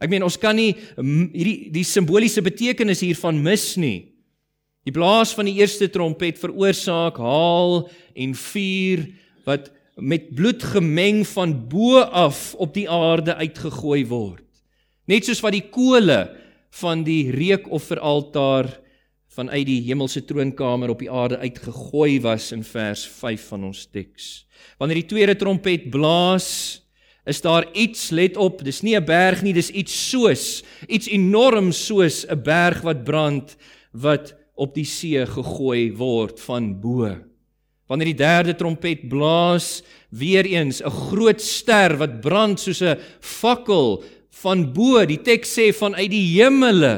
Ek 0.00 0.10
meen 0.10 0.24
ons 0.24 0.38
kan 0.40 0.56
nie 0.56 0.72
hierdie 0.96 1.72
die 1.74 1.84
simboliese 1.84 2.42
betekenis 2.44 3.02
hiervan 3.04 3.42
mis 3.44 3.74
nie. 3.76 4.14
Die 4.88 4.94
blaas 4.94 5.34
van 5.36 5.50
die 5.50 5.58
eerste 5.58 5.90
trompet 5.92 6.38
veroorsaak 6.40 7.18
haal 7.20 7.82
en 8.16 8.32
vuur 8.38 9.04
wat 9.44 9.68
met 9.98 10.30
bloed 10.32 10.62
gemeng 10.72 11.24
van 11.26 11.52
bo 11.68 12.00
af 12.00 12.54
op 12.56 12.72
die 12.72 12.86
aarde 12.88 13.34
uitgegooi 13.36 14.06
word. 14.08 14.47
Net 15.08 15.24
soos 15.24 15.40
wat 15.40 15.56
die 15.56 15.64
kole 15.72 16.18
van 16.82 17.00
die 17.06 17.30
reukofferaltaar 17.32 18.68
vanuit 19.38 19.64
die 19.68 19.80
hemelse 19.86 20.20
troonkamer 20.28 20.92
op 20.92 21.00
die 21.00 21.08
aarde 21.08 21.38
uitgegooi 21.40 22.18
was 22.24 22.50
in 22.52 22.64
vers 22.66 23.06
5 23.20 23.46
van 23.54 23.64
ons 23.70 23.86
teks. 23.88 24.44
Wanneer 24.76 25.00
die 25.00 25.08
tweede 25.08 25.36
trompet 25.38 25.88
blaas, 25.94 26.48
is 27.28 27.40
daar 27.44 27.66
iets, 27.76 28.08
let 28.10 28.36
op, 28.40 28.64
dis 28.64 28.82
nie 28.82 28.96
'n 28.96 29.04
berg 29.04 29.42
nie, 29.42 29.52
dis 29.52 29.70
iets 29.70 29.92
soos, 30.10 30.64
iets 30.88 31.08
enorm 31.08 31.72
soos 31.72 32.26
'n 32.28 32.42
berg 32.42 32.82
wat 32.82 33.04
brand 33.04 33.56
wat 33.92 34.34
op 34.56 34.74
die 34.74 34.84
see 34.84 35.24
gegooi 35.26 35.92
word 35.92 36.40
van 36.40 36.80
bo. 36.80 37.16
Wanneer 37.88 38.12
die 38.12 38.24
derde 38.24 38.54
trompet 38.54 39.08
blaas, 39.08 39.82
weer 40.10 40.44
eens 40.44 40.82
'n 40.82 40.90
groot 40.90 41.40
ster 41.40 41.96
wat 41.96 42.20
brand 42.20 42.60
soos 42.60 42.82
'n 42.82 42.98
fakkel 43.20 44.02
van 44.42 44.72
bo. 44.72 45.04
Die 45.06 45.20
teks 45.22 45.56
sê 45.58 45.70
vanuit 45.74 46.10
die 46.10 46.24
hemele 46.38 46.94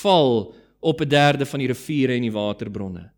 val 0.00 0.54
op 0.80 1.00
'n 1.00 1.08
derde 1.08 1.46
van 1.46 1.60
die 1.60 1.68
riviere 1.68 2.14
en 2.14 2.22
die 2.22 2.32
waterbronne. 2.32 3.10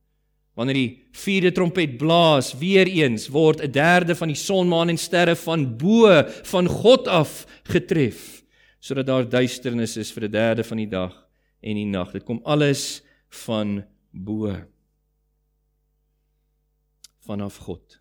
Wanneer 0.54 0.75
die 0.75 1.02
vierde 1.12 1.52
trompet 1.52 1.97
blaas, 1.97 2.52
weer 2.59 2.87
eens 2.87 3.28
word 3.28 3.61
'n 3.61 3.71
derde 3.71 4.14
van 4.14 4.28
die 4.28 4.37
son, 4.37 4.69
maan 4.69 4.88
en 4.88 4.99
sterre 4.99 5.37
van 5.37 5.76
bo 5.76 6.23
van 6.45 6.66
God 6.66 7.09
af 7.09 7.47
getref, 7.64 8.45
sodat 8.81 9.07
daar 9.07 9.28
duisternis 9.28 9.97
is 9.97 10.12
vir 10.12 10.25
'n 10.25 10.31
derde 10.31 10.64
van 10.64 10.76
die 10.76 10.88
dag 10.88 11.28
en 11.62 11.75
die 11.75 11.87
nag. 11.87 12.12
Dit 12.12 12.25
kom 12.25 12.40
alles 12.45 13.02
van 13.28 13.85
bo 14.11 14.57
vanaf 17.21 17.57
God. 17.57 18.00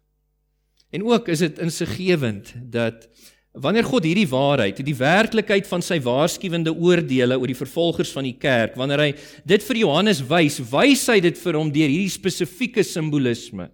En 0.92 1.04
ook 1.04 1.28
is 1.28 1.40
dit 1.40 1.60
insiggewend 1.60 2.54
dat 2.72 3.08
Wanneer 3.52 3.84
God 3.84 4.06
hierdie 4.08 4.30
waarheid, 4.32 4.78
die 4.80 4.96
werklikheid 4.96 5.66
van 5.68 5.84
sy 5.84 5.98
waarskuwende 6.04 6.72
oordeele 6.72 7.36
oor 7.36 7.52
die 7.52 7.58
vervolgers 7.58 8.14
van 8.16 8.24
die 8.24 8.38
kerk, 8.40 8.78
wanneer 8.80 9.04
hy 9.04 9.10
dit 9.44 9.66
vir 9.68 9.82
Johannes 9.82 10.22
wys, 10.24 10.62
wys 10.72 11.04
hy 11.12 11.18
dit 11.26 11.42
vir 11.42 11.60
hom 11.60 11.72
deur 11.74 11.92
hierdie 11.92 12.14
spesifieke 12.14 12.86
simbolisme, 12.88 13.68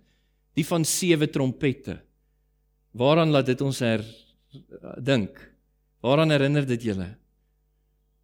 die 0.57 0.65
van 0.65 0.85
sewe 0.87 1.29
trompette. 1.29 1.99
Waaraan 2.97 3.35
laat 3.35 3.51
dit 3.51 3.61
ons 3.61 3.83
her 3.85 4.01
dink? 4.97 5.37
Waaraan 6.01 6.33
herinner 6.33 6.65
dit 6.65 6.89
julle? 6.89 7.11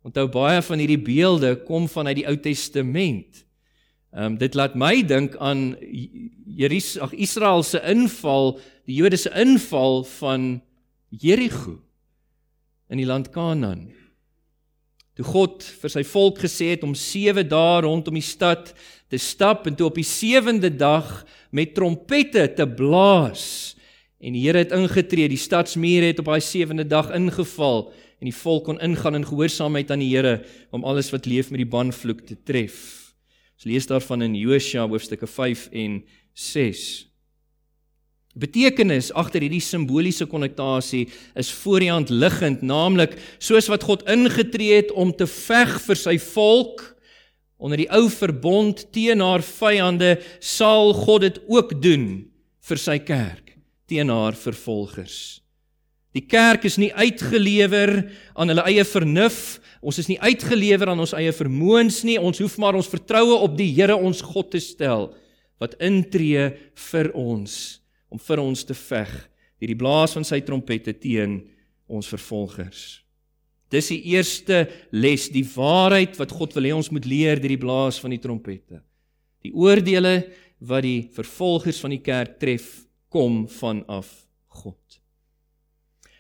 Onthou 0.04 0.26
baie 0.34 0.60
van 0.66 0.82
hierdie 0.82 1.00
beelde 1.00 1.54
kom 1.68 1.86
vanuit 1.88 2.24
die 2.24 2.28
Ou 2.28 2.36
Testament. 2.42 3.44
Ehm 4.14 4.34
um, 4.34 4.42
dit 4.42 4.54
laat 4.58 4.76
my 4.78 5.00
dink 5.06 5.38
aan 5.42 5.74
Jerusalem, 6.46 7.14
Israel 7.18 7.64
se 7.66 7.80
inval, 7.90 8.58
die 8.86 9.00
Jode 9.00 9.18
se 9.18 9.32
inval 9.38 10.04
van 10.20 10.62
Jerigo 11.14 11.78
in 12.90 12.98
die 12.98 13.06
land 13.06 13.30
Kanaan. 13.34 13.92
Toe 15.14 15.26
God 15.28 15.62
vir 15.84 15.92
sy 15.94 16.02
volk 16.10 16.40
gesê 16.42 16.72
het 16.72 16.86
om 16.86 16.96
7 16.98 17.46
dae 17.46 17.84
rondom 17.86 18.18
die 18.18 18.26
stad 18.26 18.72
te 19.14 19.20
stap 19.22 19.68
en 19.70 19.78
toe 19.78 19.92
op 19.92 20.00
die 20.00 20.08
7de 20.08 20.72
dag 20.74 21.10
met 21.54 21.76
trompette 21.78 22.48
te 22.58 22.66
blaas 22.66 23.76
en 24.24 24.34
die 24.34 24.42
Here 24.46 24.64
het 24.64 24.74
ingetree, 24.74 25.28
die 25.30 25.38
stadsmure 25.38 26.10
het 26.10 26.22
op 26.24 26.32
daai 26.32 26.42
7de 26.42 26.88
dag 26.88 27.12
ingeval 27.14 27.92
en 28.24 28.30
die 28.32 28.38
volk 28.40 28.66
kon 28.72 28.82
ingaan 28.82 29.20
in 29.20 29.28
gehoorsaamheid 29.28 29.92
aan 29.94 30.02
die 30.02 30.10
Here 30.16 30.40
om 30.74 30.86
alles 30.88 31.12
wat 31.14 31.30
leef 31.30 31.52
met 31.52 31.62
die 31.62 31.70
banvloek 31.70 32.26
te 32.26 32.40
tref. 32.42 33.14
Ons 33.60 33.70
lees 33.70 33.86
daarvan 33.88 34.26
in 34.26 34.38
Josua 34.40 34.88
hoofstukke 34.90 35.30
5 35.30 35.68
en 35.78 36.02
6. 36.34 37.13
Betekenis 38.34 39.12
agter 39.14 39.44
hierdie 39.46 39.62
simboliese 39.62 40.26
konnotasie 40.26 41.06
is 41.38 41.52
voor 41.62 41.84
die 41.84 41.92
hand 41.92 42.10
liggend, 42.10 42.64
naamlik 42.66 43.14
soos 43.38 43.70
wat 43.70 43.86
God 43.86 44.08
ingetree 44.10 44.80
het 44.80 44.90
om 44.98 45.12
te 45.14 45.28
veg 45.30 45.76
vir 45.86 46.00
sy 46.00 46.16
volk 46.18 46.82
onder 47.64 47.80
die 47.80 47.92
ou 47.94 48.08
verbond 48.12 48.82
teen 48.92 49.22
haar 49.24 49.44
vyande, 49.46 50.18
sal 50.42 50.96
God 50.98 51.28
dit 51.28 51.38
ook 51.48 51.76
doen 51.84 52.08
vir 52.66 52.82
sy 52.82 52.98
kerk 53.06 53.54
teen 53.88 54.10
haar 54.10 54.36
vervolgers. 54.36 55.44
Die 56.14 56.26
kerk 56.26 56.66
is 56.66 56.80
nie 56.82 56.92
uitgelewer 56.94 57.96
aan 58.34 58.50
hulle 58.50 58.66
eie 58.70 58.84
vernuf, 58.86 59.60
ons 59.82 60.02
is 60.02 60.10
nie 60.10 60.20
uitgelewer 60.22 60.90
aan 60.90 61.06
ons 61.06 61.14
eie 61.18 61.34
vermoëns 61.34 62.02
nie, 62.08 62.18
ons 62.18 62.42
hoef 62.42 62.58
maar 62.62 62.78
ons 62.78 62.90
vertroue 62.90 63.38
op 63.46 63.56
die 63.58 63.70
Here 63.78 63.96
ons 63.98 64.26
God 64.26 64.52
te 64.54 64.62
stel 64.64 65.12
wat 65.62 65.78
intree 65.82 66.50
vir 66.90 67.14
ons 67.14 67.83
om 68.14 68.22
vir 68.22 68.42
ons 68.44 68.66
te 68.68 68.76
veg 68.78 69.12
deur 69.58 69.72
die 69.72 69.80
blaas 69.80 70.14
van 70.14 70.26
sy 70.28 70.42
trompette 70.46 70.94
teen 71.00 71.40
ons 71.90 72.10
vervolgers. 72.12 73.04
Dis 73.74 73.90
die 73.90 74.02
eerste 74.14 74.68
les, 74.94 75.30
die 75.34 75.46
waarheid 75.56 76.18
wat 76.20 76.34
God 76.36 76.54
wil 76.54 76.68
hê 76.68 76.74
ons 76.76 76.92
moet 76.94 77.08
leer 77.10 77.42
deur 77.42 77.56
die 77.56 77.62
blaas 77.62 77.98
van 78.04 78.14
die 78.14 78.22
trompette. 78.22 78.84
Die 79.44 79.54
oordeele 79.56 80.20
wat 80.64 80.86
die 80.86 81.08
vervolgers 81.16 81.80
van 81.82 81.96
die 81.96 82.04
kerk 82.04 82.38
tref, 82.42 82.84
kom 83.14 83.48
vanaf 83.50 84.10
God. 84.62 84.80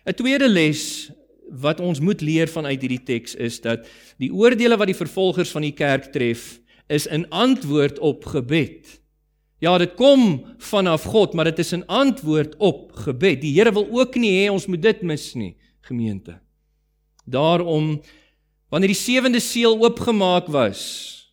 'n 0.06 0.14
Tweede 0.14 0.50
les 0.50 1.12
wat 1.50 1.80
ons 1.80 2.00
moet 2.00 2.22
leer 2.22 2.50
vanuit 2.50 2.82
hierdie 2.82 3.04
teks 3.06 3.36
is 3.36 3.60
dat 3.62 3.86
die 4.18 4.32
oordeele 4.34 4.78
wat 4.78 4.90
die 4.90 4.98
vervolgers 4.98 5.52
van 5.54 5.62
die 5.62 5.76
kerk 5.76 6.12
tref, 6.12 6.60
is 6.90 7.06
in 7.08 7.30
antwoord 7.30 8.00
op 8.00 8.26
gebed. 8.26 9.00
Ja, 9.63 9.77
dit 9.79 9.93
kom 9.96 10.41
vanaf 10.60 11.05
God, 11.08 11.34
maar 11.34 11.48
dit 11.48 11.60
is 11.60 11.72
'n 11.72 11.88
antwoord 11.88 12.55
op 12.58 12.91
gebed. 12.91 13.41
Die 13.41 13.53
Here 13.55 13.72
wil 13.72 13.88
ook 13.91 14.15
nie 14.15 14.32
hê 14.43 14.51
ons 14.51 14.67
moet 14.67 14.82
dit 14.82 15.01
mis 15.01 15.34
nie, 15.34 15.55
gemeente. 15.82 16.39
Daarom 17.25 18.01
wanneer 18.70 18.91
die 18.91 19.05
sewende 19.08 19.39
seël 19.39 19.79
oopgemaak 19.79 20.48
was, 20.48 21.32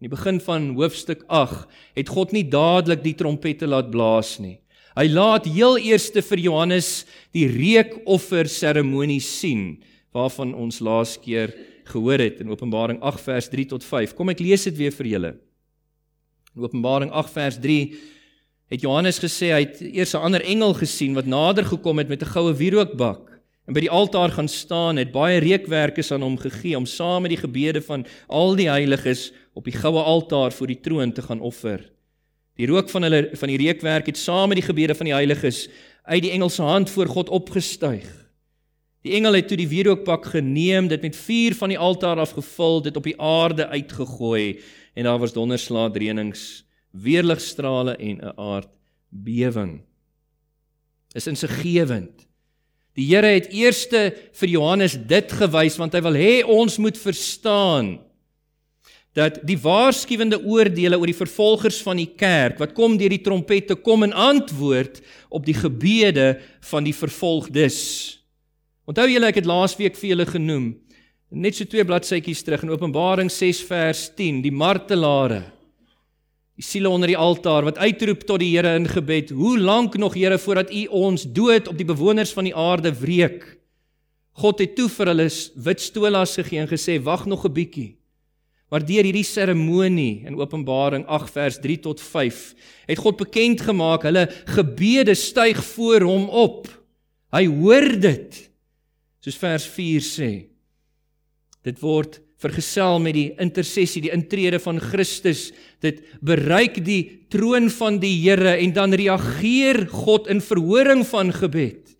in 0.00 0.08
die 0.08 0.16
begin 0.16 0.40
van 0.40 0.74
hoofstuk 0.74 1.24
8, 1.26 1.66
het 1.94 2.08
God 2.08 2.32
nie 2.32 2.48
dadelik 2.48 3.02
die 3.02 3.14
trompette 3.14 3.66
laat 3.66 3.90
blaas 3.90 4.38
nie. 4.38 4.60
Hy 4.94 5.08
laat 5.08 5.46
heel 5.46 5.78
eers 5.78 6.10
vir 6.10 6.38
Johannes 6.38 7.04
die 7.32 7.46
reukoffer 7.46 8.48
seremonie 8.48 9.20
sien 9.20 9.82
waarvan 10.12 10.54
ons 10.54 10.80
laas 10.80 11.18
keer 11.18 11.54
gehoor 11.84 12.18
het 12.18 12.40
in 12.40 12.50
Openbaring 12.50 13.00
8 13.00 13.20
vers 13.20 13.48
3 13.48 13.66
tot 13.66 13.84
5. 13.84 14.14
Kom 14.14 14.28
ek 14.28 14.40
lees 14.40 14.64
dit 14.64 14.76
weer 14.76 14.92
vir 14.92 15.06
julle. 15.06 15.34
In 16.52 16.62
Openbaring 16.62 17.10
8 17.10 17.32
vers 17.32 17.56
3 17.60 17.94
het 18.68 18.80
Johannes 18.84 19.16
gesê 19.20 19.52
hy 19.54 19.60
het 19.64 19.78
eers 19.80 20.12
'n 20.12 20.20
ander 20.20 20.42
engel 20.44 20.74
gesien 20.74 21.14
wat 21.14 21.24
nader 21.24 21.64
gekom 21.64 21.98
het 21.98 22.08
met 22.08 22.22
'n 22.22 22.32
goue 22.34 22.52
wierookbak 22.52 23.40
en 23.66 23.72
by 23.72 23.80
die 23.80 23.90
altaar 23.90 24.30
gaan 24.30 24.48
staan 24.48 24.96
het 24.96 25.12
baie 25.12 25.40
reukwerke 25.40 26.04
aan 26.12 26.22
hom 26.22 26.36
gegee 26.36 26.76
om 26.76 26.86
saam 26.86 27.22
met 27.22 27.30
die 27.30 27.40
gebede 27.40 27.80
van 27.80 28.04
al 28.28 28.54
die 28.56 28.68
heiliges 28.68 29.32
op 29.54 29.64
die 29.64 29.72
goue 29.72 30.02
altaar 30.02 30.52
voor 30.52 30.66
die 30.66 30.80
troon 30.80 31.12
te 31.12 31.22
gaan 31.22 31.40
offer. 31.40 31.90
Die 32.56 32.66
rook 32.66 32.90
van 32.90 33.02
hulle 33.02 33.30
van 33.32 33.48
die 33.48 33.58
reukwerk 33.58 34.06
het 34.06 34.18
saam 34.18 34.48
met 34.48 34.60
die 34.60 34.66
gebede 34.66 34.94
van 34.94 35.06
die 35.06 35.14
heiliges 35.14 35.68
uit 36.04 36.22
die 36.22 36.32
engel 36.32 36.50
se 36.50 36.62
hand 36.62 36.90
voor 36.90 37.06
God 37.06 37.28
opgestyg. 37.28 38.04
Die 39.02 39.12
engel 39.12 39.32
het 39.32 39.48
toe 39.48 39.56
die 39.56 39.68
wierookpak 39.68 40.26
geneem, 40.26 40.88
dit 40.88 41.02
met 41.02 41.16
vuur 41.16 41.54
van 41.54 41.68
die 41.68 41.78
altaar 41.78 42.18
afgevul, 42.18 42.82
dit 42.82 42.96
op 42.96 43.02
die 43.02 43.20
aarde 43.20 43.68
uitgegooi 43.68 44.60
en 44.94 45.04
daar 45.04 45.18
was 45.18 45.32
donderslae, 45.32 45.92
reënings, 45.92 46.64
weerligstrale 46.90 47.96
en 47.96 48.20
'n 48.20 48.32
aardbewing. 48.36 49.80
Is 51.14 51.26
insiggewend. 51.26 52.26
Die 52.94 53.06
Here 53.08 53.26
het 53.26 53.48
eerste 53.48 54.12
vir 54.32 54.48
Johannes 54.48 54.98
dit 55.06 55.32
gewys 55.32 55.76
want 55.76 55.92
hy 55.92 56.00
wil 56.00 56.16
hê 56.18 56.44
ons 56.44 56.78
moet 56.78 56.98
verstaan 56.98 58.00
dat 59.16 59.42
die 59.44 59.58
waarskuwende 59.60 60.38
oordeele 60.40 60.96
oor 60.96 61.08
die 61.08 61.16
vervolgers 61.16 61.82
van 61.84 61.96
die 62.00 62.08
kerk 62.16 62.58
wat 62.60 62.72
kom 62.76 62.96
deur 62.96 63.12
die 63.12 63.20
trompette 63.24 63.76
kom 63.76 64.02
en 64.02 64.12
antwoord 64.12 65.00
op 65.28 65.44
die 65.44 65.56
gebede 65.56 66.40
van 66.60 66.84
die 66.84 66.96
vervolgdes. 66.96 67.78
Onthou 68.88 69.06
julle 69.08 69.28
ek 69.28 69.40
het 69.40 69.48
laasweek 69.48 69.96
vir 69.96 70.14
julle 70.14 70.26
genoem 70.26 70.72
net 71.32 71.56
so 71.56 71.64
twee 71.64 71.84
bladsytjies 71.84 72.42
terug 72.44 72.66
in 72.66 72.72
Openbaring 72.74 73.30
6 73.32 73.62
vers 73.68 74.04
10 74.18 74.42
die 74.44 74.52
martelare 74.52 75.40
die 76.58 76.66
siele 76.66 76.90
onder 76.92 77.08
die 77.08 77.16
altaar 77.16 77.64
wat 77.64 77.80
uitroep 77.80 78.26
tot 78.28 78.42
die 78.42 78.50
Here 78.52 78.74
in 78.76 78.86
gebed 78.90 79.32
hoe 79.32 79.56
lank 79.58 79.96
nog 79.96 80.14
Here 80.14 80.38
voordat 80.38 80.72
u 80.72 80.84
ons 80.92 81.24
dood 81.24 81.68
op 81.72 81.78
die 81.80 81.88
bewoners 81.88 82.34
van 82.36 82.50
die 82.50 82.56
aarde 82.56 82.92
wreek 83.00 83.46
God 84.36 84.60
het 84.60 84.76
toe 84.76 84.90
vir 84.92 85.12
hulle 85.14 85.28
wit 85.64 85.80
stolas 85.80 86.36
gegee 86.36 86.60
en 86.60 86.70
gesê 86.70 87.00
wag 87.00 87.24
nog 87.26 87.46
'n 87.48 87.52
bietjie 87.52 87.90
Maar 88.72 88.86
deur 88.88 89.04
hierdie 89.04 89.26
seremonie 89.28 90.22
in 90.24 90.38
Openbaring 90.40 91.04
8 91.04 91.30
vers 91.30 91.58
3 91.60 91.78
tot 91.84 92.00
5 92.00 92.54
het 92.88 92.98
God 92.98 93.16
bekend 93.20 93.60
gemaak 93.60 94.02
hulle 94.08 94.30
gebede 94.48 95.12
styg 95.14 95.60
voor 95.74 96.00
hom 96.00 96.24
op. 96.28 96.70
Hy 97.36 97.44
hoor 97.52 98.00
dit. 98.00 98.38
Soos 99.20 99.36
vers 99.36 99.66
4 99.68 100.00
sê. 100.00 100.30
Dit 101.62 101.80
word 101.82 102.20
vergesel 102.42 102.98
met 103.02 103.14
die 103.14 103.28
intersessie, 103.40 104.02
die 104.02 104.12
intrede 104.14 104.58
van 104.62 104.80
Christus. 104.82 105.50
Dit 105.82 106.02
bereik 106.24 106.80
die 106.84 107.26
troon 107.32 107.70
van 107.70 108.00
die 108.02 108.14
Here 108.24 108.56
en 108.56 108.74
dan 108.74 108.94
reageer 108.98 109.86
God 109.92 110.28
in 110.32 110.42
verhoring 110.42 111.04
van 111.06 111.32
gebed. 111.34 111.92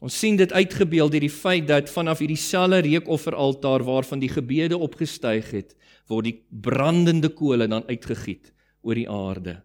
Ons 0.00 0.18
sien 0.20 0.36
dit 0.36 0.52
uitgebeeld 0.52 1.14
deur 1.14 1.24
die 1.24 1.32
feit 1.32 1.68
dat 1.68 1.88
vanaf 1.90 2.20
hierdie 2.20 2.40
selfe 2.40 2.82
reukofferaltaar 2.84 3.84
waarvan 3.86 4.20
die 4.20 4.32
gebede 4.32 4.76
opgestyg 4.76 5.48
het, 5.54 5.72
word 6.06 6.28
die 6.28 6.36
brandende 6.50 7.32
kole 7.32 7.66
dan 7.68 7.86
uitgegiet 7.88 8.52
oor 8.84 8.94
die 8.94 9.08
aarde. 9.10 9.56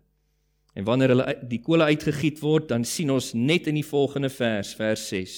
En 0.73 0.87
wanneer 0.87 1.11
hulle 1.11 1.35
die 1.51 1.59
kole 1.59 1.89
uitgegiet 1.91 2.39
word, 2.39 2.69
dan 2.71 2.87
sien 2.87 3.11
ons 3.11 3.33
net 3.35 3.67
in 3.67 3.75
die 3.75 3.85
volgende 3.85 4.31
vers, 4.31 4.71
vers 4.79 5.03
6, 5.11 5.35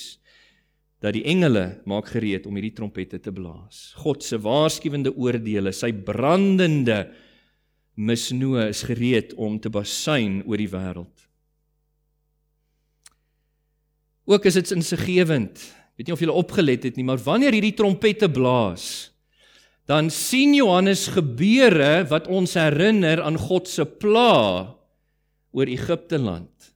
dat 1.03 1.17
die 1.17 1.25
engele 1.27 1.81
maak 1.89 2.07
gereed 2.13 2.45
om 2.47 2.55
hierdie 2.55 2.75
trompette 2.77 3.19
te 3.19 3.31
blaas. 3.35 3.91
God 3.99 4.23
se 4.23 4.39
waarskuwende 4.39 5.11
oordeele, 5.11 5.73
sy 5.75 5.91
brandende 5.91 7.09
misnoë 7.99 8.69
is 8.71 8.85
gereed 8.87 9.33
om 9.35 9.59
te 9.59 9.71
basuin 9.73 10.39
oor 10.47 10.61
die 10.63 10.71
wêreld. 10.71 11.27
Ook 14.31 14.47
is 14.47 14.55
dit 14.55 14.71
insiggewend. 14.77 15.59
Weet 15.99 16.07
nie 16.07 16.15
of 16.15 16.23
julle 16.23 16.39
opgelet 16.39 16.87
het 16.87 16.95
nie, 16.97 17.05
maar 17.05 17.19
wanneer 17.21 17.53
hierdie 17.53 17.75
trompette 17.77 18.31
blaas, 18.31 19.11
dan 19.85 20.07
sien 20.07 20.55
Johannes 20.55 21.09
gebeure 21.11 22.05
wat 22.09 22.29
ons 22.31 22.55
herinner 22.55 23.19
aan 23.21 23.35
God 23.37 23.67
se 23.67 23.83
pla 23.83 24.71
oor 25.51 25.69
Egipte 25.69 26.17
land. 26.17 26.72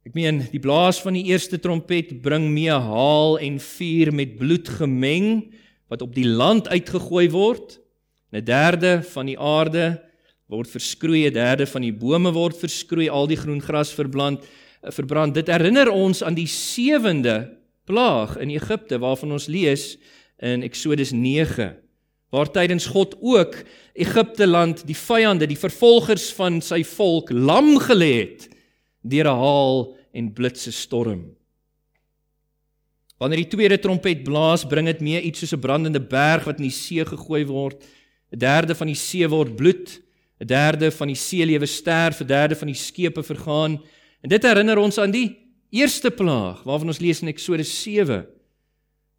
Ek 0.00 0.14
meen, 0.16 0.38
die 0.48 0.62
blaas 0.62 0.96
van 1.04 1.12
die 1.12 1.26
eerste 1.28 1.58
trompet 1.60 2.14
bring 2.24 2.46
mee 2.54 2.72
haal 2.72 3.34
en 3.36 3.58
vuur 3.60 4.08
met 4.16 4.38
bloed 4.38 4.68
gemeng 4.78 5.50
wat 5.92 6.00
op 6.00 6.14
die 6.16 6.24
land 6.24 6.70
uitgegooi 6.72 7.28
word. 7.30 7.76
'n 8.32 8.44
Derde 8.44 9.02
van 9.02 9.26
die 9.26 9.36
aarde 9.36 10.00
word 10.48 10.70
verskroei, 10.70 11.26
'n 11.28 11.34
derde 11.34 11.66
van 11.66 11.82
die 11.82 11.92
bome 11.92 12.32
word 12.32 12.56
verskroei, 12.56 13.10
al 13.10 13.26
die 13.26 13.36
groen 13.36 13.60
gras 13.60 13.92
verbrand 13.92 14.40
verbrand. 14.80 15.34
Dit 15.34 15.48
herinner 15.52 15.90
ons 15.90 16.22
aan 16.22 16.34
die 16.34 16.48
sewende 16.48 17.58
plaag 17.84 18.38
in 18.38 18.50
Egipte 18.50 18.98
waarvan 18.98 19.32
ons 19.32 19.46
lees 19.46 19.98
in 20.38 20.62
Eksodus 20.62 21.12
9 21.12 21.76
waar 22.30 22.50
tydens 22.50 22.86
God 22.86 23.16
ook 23.20 23.56
Egipte 23.92 24.46
land 24.46 24.86
die 24.86 24.96
vyande, 24.96 25.46
die 25.46 25.58
vervolgers 25.58 26.30
van 26.32 26.60
sy 26.62 26.84
volk 26.86 27.30
lam 27.34 27.74
gelê 27.82 28.12
het 28.22 28.48
deur 29.02 29.26
'n 29.26 29.38
haal 29.38 29.96
en 30.12 30.32
blitse 30.32 30.72
storm. 30.72 31.36
Wanneer 33.18 33.36
die 33.44 33.56
tweede 33.56 33.78
trompet 33.78 34.24
blaas, 34.24 34.64
bring 34.64 34.86
dit 34.86 35.00
mee 35.00 35.20
iets 35.20 35.38
soos 35.38 35.52
'n 35.52 35.60
brandende 35.60 36.00
berg 36.00 36.44
wat 36.44 36.56
in 36.56 36.68
die 36.68 36.70
see 36.70 37.04
gegooi 37.04 37.46
word. 37.46 37.84
'n 38.32 38.38
Derde 38.38 38.74
van 38.74 38.86
die 38.86 38.96
see 38.96 39.28
word 39.28 39.56
bloed, 39.56 40.00
'n 40.40 40.46
derde 40.46 40.90
van 40.90 41.06
die 41.06 41.16
seelewe 41.16 41.66
sterf, 41.66 42.20
'n 42.20 42.26
derde 42.26 42.56
van 42.56 42.66
die 42.66 42.76
skepe 42.76 43.22
vergaan 43.22 43.80
En 44.20 44.28
dit 44.28 44.44
herinner 44.44 44.80
ons 44.80 44.98
aan 45.00 45.12
die 45.12 45.28
eerste 45.72 46.10
plaag 46.12 46.62
waarvan 46.68 46.92
ons 46.92 47.00
lees 47.00 47.22
in 47.24 47.32
Eksodus 47.32 47.72
7. 47.82 48.24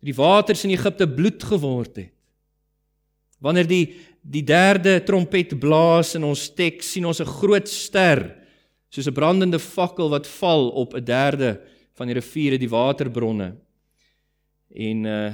Die 0.02 0.16
waters 0.18 0.66
in 0.66 0.74
Egipte 0.74 1.08
bloed 1.10 1.44
geword 1.44 1.96
het. 1.96 2.14
Wanneer 3.42 3.68
die 3.70 3.86
die 4.22 4.44
derde 4.46 5.00
trompet 5.02 5.56
blaas 5.58 6.12
in 6.14 6.28
ons 6.28 6.44
teks 6.54 6.92
sien 6.94 7.08
ons 7.10 7.22
'n 7.22 7.26
groot 7.26 7.68
ster 7.68 8.38
soos 8.92 9.08
'n 9.08 9.16
brandende 9.16 9.60
fakkel 9.60 10.10
wat 10.10 10.28
val 10.28 10.70
op 10.70 10.94
'n 10.94 11.04
derde 11.04 11.62
van 11.96 12.08
die 12.08 12.16
riviere, 12.16 12.58
die 12.58 12.70
waterbronne. 12.70 13.56
En 14.76 15.06
uh 15.06 15.34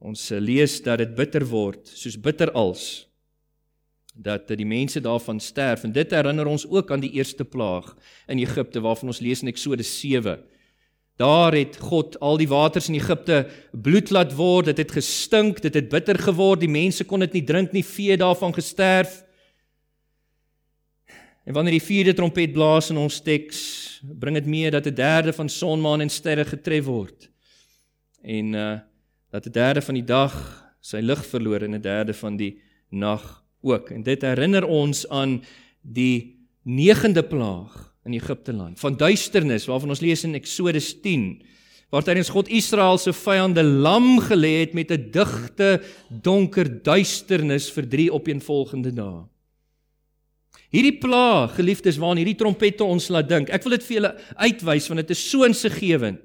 ons 0.00 0.28
lees 0.30 0.82
dat 0.82 0.98
dit 0.98 1.14
bitter 1.14 1.42
word, 1.42 1.88
soos 1.88 2.20
bitter 2.20 2.52
als 2.52 3.08
dat 4.14 4.48
die 4.50 4.66
mense 4.66 5.00
daarvan 5.00 5.40
sterf 5.40 5.84
en 5.86 5.92
dit 5.92 6.10
herinner 6.10 6.46
ons 6.46 6.66
ook 6.66 6.90
aan 6.90 7.00
die 7.00 7.12
eerste 7.18 7.44
plaag 7.44 7.96
in 8.26 8.38
Egipte 8.38 8.80
waarvan 8.80 9.08
ons 9.08 9.20
lees 9.22 9.42
in 9.42 9.48
Eksodus 9.48 9.90
7. 10.00 10.38
Daar 11.18 11.54
het 11.54 11.76
God 11.82 12.18
al 12.20 12.38
die 12.38 12.48
waters 12.48 12.88
in 12.88 12.94
Egipte 12.94 13.48
bloed 13.72 14.10
laat 14.10 14.34
word, 14.34 14.70
dit 14.70 14.78
het 14.78 14.92
gestink, 14.92 15.62
dit 15.62 15.74
het 15.74 15.88
bitter 15.90 16.18
geword, 16.18 16.60
die 16.60 16.70
mense 16.70 17.04
kon 17.04 17.20
dit 17.20 17.32
nie 17.32 17.44
drink 17.44 17.72
nie, 17.74 17.84
vee 17.84 18.16
daarvan 18.16 18.54
gesterf. 18.54 19.24
En 21.48 21.54
wanneer 21.54 21.78
die 21.78 21.86
vierde 21.86 22.12
trompet 22.12 22.52
blaas 22.52 22.90
in 22.92 22.98
ons 23.00 23.22
teks, 23.24 23.58
bring 24.20 24.36
dit 24.36 24.46
mee 24.46 24.70
dat 24.70 24.86
'n 24.86 24.94
derde 24.94 25.32
van 25.32 25.48
son, 25.48 25.80
maan 25.80 26.00
en 26.00 26.10
sterre 26.10 26.44
getref 26.44 26.84
word. 26.84 27.30
En 28.22 28.52
uh 28.54 28.78
dat 29.30 29.46
'n 29.46 29.52
derde 29.52 29.82
van 29.82 29.94
die 29.94 30.04
dag 30.04 30.34
sy 30.80 31.00
lig 31.00 31.26
verloor 31.26 31.62
en 31.62 31.74
'n 31.74 31.80
derde 31.80 32.14
van 32.14 32.36
die 32.36 32.60
nag 32.90 33.44
ook. 33.60 33.90
En 33.90 34.02
dit 34.02 34.22
herinner 34.22 34.64
ons 34.64 35.08
aan 35.08 35.42
die 35.82 36.36
9de 36.64 37.22
plaag 37.22 37.94
in 38.04 38.12
Egipte 38.12 38.52
land 38.52 38.80
van 38.80 38.96
duisternis 38.96 39.66
waarvan 39.66 39.88
ons 39.88 40.00
lees 40.00 40.24
in 40.24 40.34
Eksodus 40.34 41.00
10 41.00 41.42
waar 41.90 42.02
tydens 42.02 42.28
God 42.28 42.48
Israel 42.48 42.98
se 42.98 43.12
vyande 43.12 43.62
lam 43.62 44.20
gelê 44.20 44.60
het 44.60 44.72
met 44.72 44.90
'n 44.90 45.10
digte 45.10 45.82
donker 46.22 46.82
duisternis 46.82 47.70
vir 47.70 47.88
3 47.88 48.12
opeenvolgende 48.12 48.92
dae. 48.92 49.24
Hierdie 50.74 50.98
plaag, 51.00 51.54
geliefdes, 51.56 51.96
waarna 52.00 52.20
hierdie 52.20 52.36
trompette 52.36 52.84
ons 52.84 53.08
laat 53.12 53.28
dink. 53.30 53.48
Ek 53.48 53.64
wil 53.64 53.78
dit 53.78 53.86
vir 53.86 53.96
julle 53.98 54.10
uitwys 54.36 54.88
want 54.90 55.00
dit 55.00 55.14
is 55.14 55.22
so 55.30 55.46
insiggewend. 55.48 56.20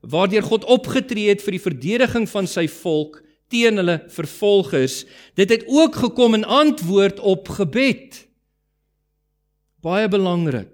Waardeur 0.00 0.46
God 0.46 0.64
opgetree 0.64 1.28
het 1.28 1.42
vir 1.44 1.58
die 1.58 1.64
verdediging 1.66 2.24
van 2.30 2.48
sy 2.48 2.64
volk 2.72 3.20
teen 3.52 3.76
hulle 3.82 3.98
vervolgers. 4.14 5.02
Dit 5.36 5.52
het 5.52 5.66
ook 5.68 5.98
gekom 6.06 6.38
in 6.38 6.46
antwoord 6.48 7.20
op 7.20 7.50
gebed. 7.58 8.22
Baie 9.84 10.08
belangrik. 10.08 10.72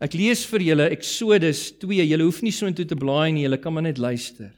Ek 0.00 0.16
lees 0.16 0.42
vir 0.48 0.64
julle 0.64 0.90
Eksodus 0.92 1.70
2. 1.80 2.04
Julle 2.04 2.26
hoef 2.26 2.42
nie 2.44 2.52
so 2.56 2.68
intoe 2.68 2.88
te 2.88 2.96
blaai 2.98 3.32
nie, 3.32 3.44
julle 3.46 3.60
kan 3.60 3.72
maar 3.76 3.84
net 3.84 4.00
luister. 4.00 4.52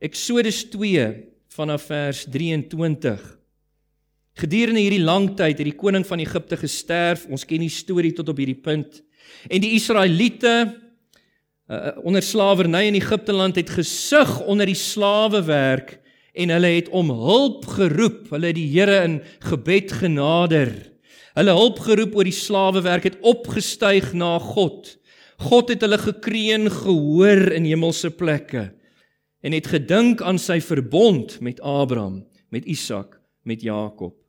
Eksodus 0.00 0.64
2 0.72 1.06
vanaf 1.52 1.88
vers 1.92 2.24
23. 2.32 3.20
Gedurende 4.38 4.80
hierdie 4.80 5.02
lang 5.04 5.34
tyd 5.36 5.58
het 5.60 5.68
die 5.68 5.76
koning 5.76 6.06
van 6.08 6.22
Egipte 6.22 6.56
gesterf. 6.56 7.26
Ons 7.28 7.44
ken 7.48 7.60
die 7.60 7.72
storie 7.72 8.14
tot 8.16 8.30
op 8.32 8.38
hierdie 8.40 8.58
punt. 8.58 9.02
En 9.48 9.60
die 9.60 9.74
Israeliete 9.76 10.54
uh, 11.68 11.92
onder 12.04 12.24
slawerny 12.24 12.86
in 12.88 12.96
Egipte 12.96 13.34
land 13.36 13.60
het 13.60 13.70
gesug 13.70 14.40
onder 14.40 14.68
die 14.68 14.78
slawewerk 14.78 15.98
en 16.32 16.48
hulle 16.48 16.72
het 16.78 16.88
om 16.88 17.12
hulp 17.12 17.66
geroep. 17.76 18.30
Hulle 18.32 18.52
het 18.52 18.56
die 18.56 18.70
Here 18.72 19.02
in 19.04 19.20
gebed 19.44 19.92
genader. 20.00 20.72
Hulle 21.36 21.56
hulp 21.56 21.82
geroep 21.84 22.16
oor 22.16 22.28
die 22.28 22.36
slawewerk 22.36 23.08
het 23.08 23.20
opgestyg 23.20 24.12
na 24.16 24.38
God. 24.40 24.96
God 25.42 25.72
het 25.72 25.84
hulle 25.84 25.98
gekreun 26.00 26.70
gehoor 26.70 27.50
in 27.52 27.66
hemelse 27.68 28.12
plekke 28.14 28.70
en 29.42 29.52
het 29.56 29.66
gedink 29.66 30.22
aan 30.22 30.38
sy 30.38 30.60
verbond 30.62 31.40
met 31.42 31.58
Abraham, 31.66 32.22
met 32.54 32.64
Isak, 32.70 33.18
met 33.42 33.64
Jakob. 33.64 34.21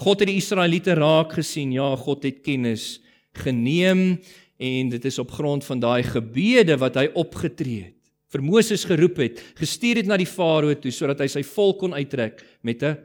God 0.00 0.22
het 0.22 0.30
die 0.30 0.40
Israeliete 0.40 0.94
raak 0.96 1.34
gesien. 1.36 1.72
Ja, 1.76 1.94
God 1.96 2.24
het 2.24 2.40
kennis 2.42 3.00
geneem 3.36 4.18
en 4.60 4.88
dit 4.92 5.04
is 5.04 5.18
op 5.18 5.30
grond 5.30 5.64
van 5.64 5.80
daai 5.80 6.02
gebede 6.02 6.76
wat 6.80 6.96
hy 6.96 7.08
opgetree 7.14 7.90
het 7.90 8.00
vir 8.30 8.42
Moses 8.46 8.84
geroep 8.86 9.18
het, 9.18 9.40
gestuur 9.58 10.00
het 10.00 10.10
na 10.10 10.18
die 10.20 10.28
farao 10.28 10.74
toe 10.78 10.92
sodat 10.94 11.22
hy 11.24 11.28
sy 11.30 11.42
volk 11.46 11.80
kon 11.82 11.96
uittrek 11.96 12.42
met 12.62 12.82
'n 12.82 12.98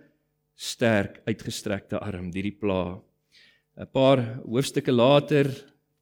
sterk 0.55 1.21
uitgestrekte 1.25 1.99
arm 1.99 2.31
deur 2.31 2.43
die 2.43 2.60
pla. 2.62 3.01
'n 3.77 3.88
Paar 3.91 4.39
hoofstukke 4.45 4.91
later, 4.91 5.49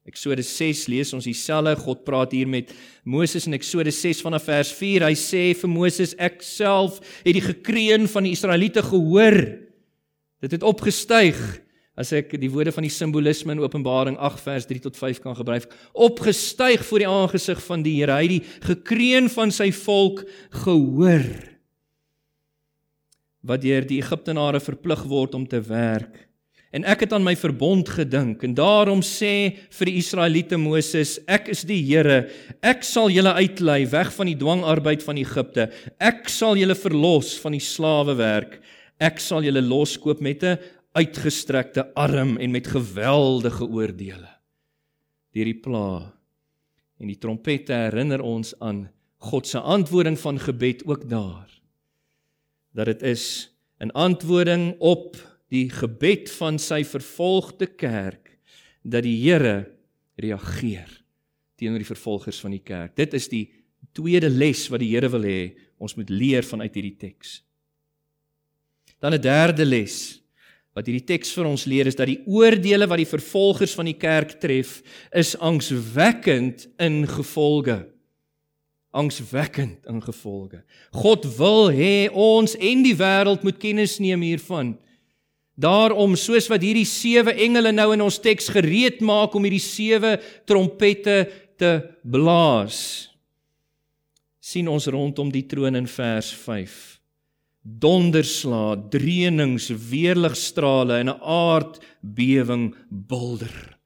Eksodus 0.06 0.58
6 0.58 0.88
lees 0.88 1.14
ons 1.14 1.24
dieselfde. 1.24 1.78
God 1.78 2.04
praat 2.04 2.34
hier 2.34 2.48
met 2.48 2.74
Moses 3.06 3.48
in 3.48 3.54
Eksodus 3.54 4.02
6 4.02 4.22
vanaf 4.22 4.44
vers 4.44 4.72
4. 4.74 5.02
Hy 5.02 5.16
sê 5.16 5.56
vir 5.56 5.70
Moses: 5.70 6.14
"Ek 6.20 6.42
self 6.42 7.00
het 7.24 7.34
die 7.34 7.42
gekreun 7.42 8.08
van 8.08 8.24
die 8.24 8.34
Israeliete 8.34 8.84
gehoor. 8.84 9.60
Dit 10.44 10.58
het 10.58 10.66
opgestyg 10.68 11.40
as 11.96 12.10
ek 12.16 12.34
die 12.42 12.50
woorde 12.52 12.74
van 12.74 12.84
die 12.84 12.92
simbolisme 12.92 13.54
in 13.54 13.62
Openbaring 13.64 14.18
8 14.18 14.42
vers 14.44 14.66
3 14.68 14.82
tot 14.90 14.98
5 15.00 15.22
kan 15.24 15.38
gebruik, 15.38 15.70
opgestyg 15.94 16.82
voor 16.84 17.04
die 17.04 17.08
aangesig 17.08 17.62
van 17.64 17.86
die 17.86 17.94
Here. 18.00 18.18
Hy 18.18 18.26
het 18.26 18.34
die 18.34 18.68
gekreun 18.68 19.30
van 19.32 19.54
sy 19.54 19.70
volk 19.78 20.26
gehoor. 20.66 21.28
Wat 23.46 23.64
deur 23.64 23.88
die 23.88 24.02
Egiptenare 24.02 24.60
verplig 24.64 25.06
word 25.08 25.38
om 25.38 25.48
te 25.48 25.62
werk. 25.64 26.26
En 26.74 26.84
ek 26.90 27.06
het 27.06 27.14
aan 27.14 27.24
my 27.24 27.36
verbond 27.38 27.88
gedink 27.94 28.42
en 28.44 28.56
daarom 28.58 29.04
sê 29.06 29.54
vir 29.78 29.92
die 29.92 30.00
Israeliete 30.02 30.58
Moses, 30.58 31.20
ek 31.30 31.52
is 31.54 31.62
die 31.70 31.78
Here. 31.86 32.24
Ek 32.66 32.82
sal 32.84 33.14
julle 33.14 33.36
uitlei 33.38 33.84
weg 33.92 34.10
van 34.16 34.32
die 34.32 34.40
dwangarbeid 34.40 35.06
van 35.06 35.22
Egipte. 35.22 35.70
Ek 36.02 36.26
sal 36.34 36.58
julle 36.58 36.76
verlos 36.76 37.36
van 37.44 37.54
die 37.54 37.64
slawewerk. 37.64 38.58
Ek 39.04 39.20
sal 39.20 39.44
julle 39.44 39.62
loskoop 39.62 40.22
met 40.24 40.44
'n 40.44 40.60
uitgestrekte 40.96 41.94
arm 41.96 42.38
en 42.38 42.52
met 42.52 42.68
geweldige 42.68 43.66
oordeele. 43.66 44.30
Deur 45.34 45.46
die 45.46 45.60
pla 45.60 46.14
en 47.00 47.08
die 47.08 47.18
trompette 47.18 47.74
herinner 47.74 48.22
ons 48.22 48.54
aan 48.60 48.90
God 49.18 49.48
se 49.48 49.60
antwoording 49.60 50.20
van 50.20 50.40
gebed 50.40 50.86
ook 50.86 51.10
daar. 51.10 51.50
Dat 52.72 52.86
dit 52.86 53.02
is 53.02 53.50
'n 53.80 53.92
antwoording 53.92 54.76
op 54.80 55.18
die 55.50 55.70
gebed 55.70 56.32
van 56.32 56.60
sy 56.60 56.84
vervolgde 56.84 57.68
kerk 57.68 58.38
dat 58.84 59.04
die 59.04 59.30
Here 59.30 59.72
reageer 60.16 61.04
teenoor 61.56 61.80
die 61.80 61.94
vervolgers 61.94 62.40
van 62.40 62.52
die 62.52 62.64
kerk. 62.64 62.96
Dit 62.96 63.14
is 63.14 63.28
die 63.28 63.52
tweede 63.92 64.30
les 64.30 64.68
wat 64.70 64.80
die 64.80 64.96
Here 64.96 65.10
wil 65.10 65.24
hê 65.24 65.58
ons 65.78 65.96
moet 65.96 66.10
leer 66.10 66.44
vanuit 66.44 66.74
hierdie 66.74 66.98
teks. 66.98 67.44
Dan 69.04 69.14
'n 69.14 69.22
derde 69.22 69.66
les 69.68 70.24
Wat 70.74 70.88
hierdie 70.90 71.06
teks 71.06 71.30
vir 71.38 71.48
ons 71.52 71.68
leer 71.70 71.90
is 71.90 71.98
dat 71.98 72.10
die 72.10 72.22
oordeele 72.26 72.88
wat 72.90 72.98
die 72.98 73.10
vervolgers 73.10 73.76
van 73.78 73.86
die 73.86 73.98
kerk 73.98 74.40
tref, 74.42 74.80
is 75.14 75.36
angswekkend 75.38 76.66
in 76.82 77.04
gevolge. 77.10 77.84
Angswekkend 78.94 79.86
in 79.90 80.02
gevolge. 80.02 80.64
God 80.98 81.28
wil 81.38 81.70
hê 81.74 82.10
ons 82.10 82.58
en 82.58 82.82
die 82.86 82.96
wêreld 82.98 83.46
moet 83.46 83.62
kennis 83.62 84.00
neem 84.02 84.26
hiervan. 84.26 84.74
Daarom 85.54 86.18
soos 86.18 86.50
wat 86.50 86.66
hierdie 86.66 86.90
sewe 86.90 87.36
engele 87.46 87.70
nou 87.74 87.92
in 87.94 88.02
ons 88.02 88.18
teks 88.22 88.50
gereed 88.56 88.98
maak 89.06 89.38
om 89.38 89.46
hierdie 89.46 89.62
sewe 89.62 90.16
trompette 90.50 91.20
te 91.62 91.76
blaas, 92.02 92.80
sien 94.42 94.66
ons 94.74 94.90
rondom 94.90 95.30
die 95.30 95.46
troon 95.46 95.78
in 95.78 95.86
vers 95.86 96.34
5 96.34 96.93
donderslae, 97.64 98.90
dreunings, 98.92 99.70
weerligstrale 99.90 101.00
en 101.00 101.10
'n 101.10 101.22
aardbewing 101.22 102.76
bulder. 102.90 103.78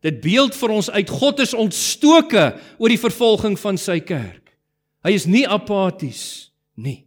Dit 0.00 0.20
beeld 0.20 0.54
vir 0.54 0.70
ons 0.70 0.90
uit 0.90 1.10
God 1.10 1.40
is 1.40 1.54
ontstoke 1.54 2.54
oor 2.78 2.88
die 2.88 2.98
vervolging 2.98 3.58
van 3.58 3.78
sy 3.78 4.00
kerk. 4.00 4.56
Hy 5.04 5.12
is 5.12 5.26
nie 5.26 5.46
apaties 5.48 6.52
nie. 6.74 7.06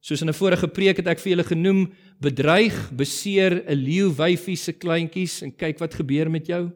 Soos 0.00 0.22
in 0.22 0.28
'n 0.28 0.38
vorige 0.38 0.68
preek 0.68 0.96
het 0.96 1.06
ek 1.06 1.18
vir 1.18 1.30
julle 1.30 1.44
genoem, 1.44 1.92
bedreig, 2.20 2.90
beseer 2.92 3.64
'n 3.66 3.74
leeu 3.74 4.10
wyfie 4.10 4.56
se 4.56 4.72
kleintjies 4.72 5.42
en 5.42 5.50
kyk 5.50 5.78
wat 5.80 5.94
gebeur 5.94 6.30
met 6.30 6.46
jou. 6.46 6.70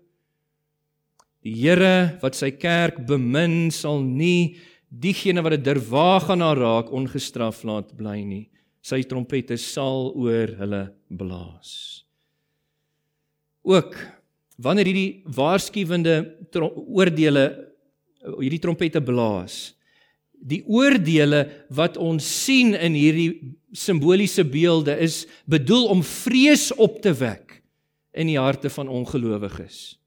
Die 1.42 1.54
Here 1.54 2.18
wat 2.20 2.34
sy 2.34 2.50
kerk 2.50 3.06
bemin 3.06 3.70
sal 3.70 4.02
nie 4.02 4.56
diegene 4.90 5.42
wat 5.42 5.54
dit 5.56 5.64
derwaag 5.64 6.26
gaan 6.28 6.42
raak 6.58 6.90
ongestraf 6.92 7.62
laat 7.64 7.94
bly 7.96 8.20
nie. 8.26 8.46
Sy 8.82 9.02
trompette 9.06 9.56
sal 9.60 10.10
oor 10.18 10.54
hulle 10.58 10.84
blaas. 11.08 12.04
Ook 13.62 13.96
wanneer 14.60 14.88
hierdie 14.90 15.22
waarskuwende 15.36 16.16
oordeele 16.58 17.44
hierdie 18.20 18.60
trompette 18.60 19.00
blaas, 19.00 19.72
die 20.40 20.62
oordeele 20.68 21.44
wat 21.76 21.96
ons 22.00 22.24
sien 22.24 22.74
in 22.74 22.96
hierdie 22.96 23.56
simboliese 23.76 24.44
beelde 24.44 24.96
is 25.00 25.22
bedoel 25.48 25.86
om 25.92 26.02
vrees 26.04 26.70
op 26.80 26.98
te 27.04 27.12
wek 27.16 27.60
in 28.16 28.30
die 28.32 28.40
harte 28.40 28.72
van 28.72 28.88
ongelowiges. 28.88 29.99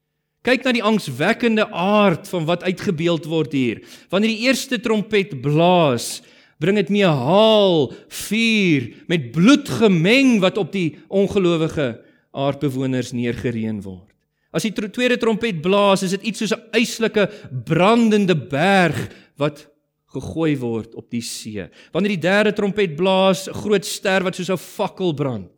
Kyk 0.44 0.66
na 0.66 0.74
die 0.76 0.84
angswekkende 0.84 1.70
aard 1.72 2.28
van 2.28 2.46
wat 2.50 2.66
uitgebeeld 2.68 3.28
word 3.32 3.54
hier. 3.56 3.80
Wanneer 4.12 4.34
die 4.34 4.46
eerste 4.50 4.80
trompet 4.84 5.38
blaas, 5.42 6.20
bring 6.60 6.76
dit 6.80 6.92
mee 6.92 7.08
haal, 7.08 7.94
vuur 8.28 8.90
met 9.08 9.32
bloed 9.36 9.70
gemeng 9.80 10.42
wat 10.44 10.60
op 10.60 10.74
die 10.76 10.98
ongelowige 11.08 11.94
aardbewoners 12.36 13.14
neergereën 13.16 13.80
word. 13.86 14.10
As 14.54 14.68
die 14.68 14.74
tweede 14.76 15.18
trompet 15.18 15.64
blaas, 15.64 16.04
is 16.04 16.14
dit 16.18 16.28
iets 16.30 16.44
soos 16.44 16.54
'n 16.54 16.76
eislike 16.76 17.30
brandende 17.66 18.36
berg 18.36 19.10
wat 19.38 19.68
gegooi 20.14 20.58
word 20.58 20.94
op 20.96 21.10
die 21.10 21.22
see. 21.22 21.70
Wanneer 21.92 22.20
die 22.20 22.28
derde 22.30 22.54
trompet 22.54 22.96
blaas, 22.96 23.48
'n 23.48 23.54
groot 23.54 23.86
ster 23.86 24.24
wat 24.24 24.36
soos 24.36 24.52
'n 24.52 24.58
fakkel 24.58 25.14
brand, 25.14 25.52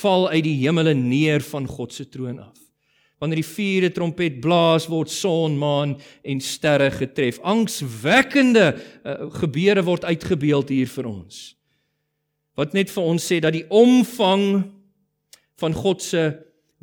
val 0.00 0.30
uit 0.30 0.44
die 0.44 0.62
hemele 0.64 0.94
neer 0.94 1.40
van 1.40 1.66
God 1.66 1.92
se 1.92 2.08
troon 2.08 2.38
af. 2.38 2.71
Wanneer 3.22 3.38
die 3.38 3.46
vierde 3.46 3.92
trompet 3.94 4.40
blaas 4.42 4.88
word 4.90 5.10
son, 5.14 5.54
maan 5.54 5.94
en 6.26 6.40
sterre 6.42 6.88
getref. 6.90 7.38
Angswekkende 7.46 8.72
uh, 8.74 9.28
gebeure 9.38 9.84
word 9.86 10.08
uitgebeeld 10.10 10.72
hier 10.74 10.90
vir 10.90 11.06
ons. 11.06 11.42
Wat 12.58 12.74
net 12.74 12.90
vir 12.90 13.06
ons 13.06 13.22
sê 13.22 13.38
dat 13.38 13.54
die 13.54 13.68
omvang 13.70 14.64
van 15.62 15.76
God 15.78 16.02
se 16.02 16.24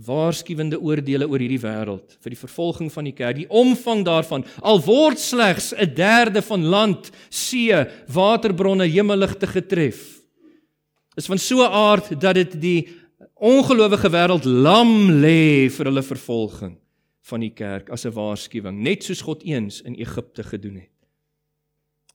waarskuwende 0.07 0.79
oordeele 0.79 1.27
oor 1.27 1.41
hierdie 1.43 1.59
wêreld 1.59 2.15
vir 2.23 2.31
die 2.31 2.39
vervolging 2.39 2.87
van 2.93 3.09
die 3.09 3.15
kerk, 3.15 3.35
die 3.41 3.49
omvang 3.51 4.05
daarvan 4.07 4.45
al 4.63 4.79
word 4.85 5.19
slegs 5.19 5.73
'n 5.73 5.91
derde 5.93 6.41
van 6.41 6.63
land, 6.63 7.11
see, 7.29 7.75
waterbronne, 8.07 8.87
hemelligte 8.87 9.47
getref. 9.47 10.23
Is 11.17 11.27
van 11.27 11.37
so 11.37 11.63
'n 11.63 11.71
aard 11.71 12.21
dat 12.21 12.35
dit 12.35 12.61
die 12.61 12.87
ongelowige 13.39 14.09
wêreld 14.11 14.45
lam 14.45 15.09
lê 15.23 15.69
vir 15.71 15.89
hulle 15.89 16.03
vervolging 16.03 16.75
van 17.29 17.43
die 17.43 17.53
kerk 17.53 17.89
as 17.89 18.05
'n 18.05 18.13
waarskuwing, 18.13 18.83
net 18.83 19.03
soos 19.03 19.21
God 19.21 19.43
eens 19.43 19.81
in 19.81 19.95
Egipte 19.95 20.43
gedoen 20.43 20.75
het. 20.75 20.95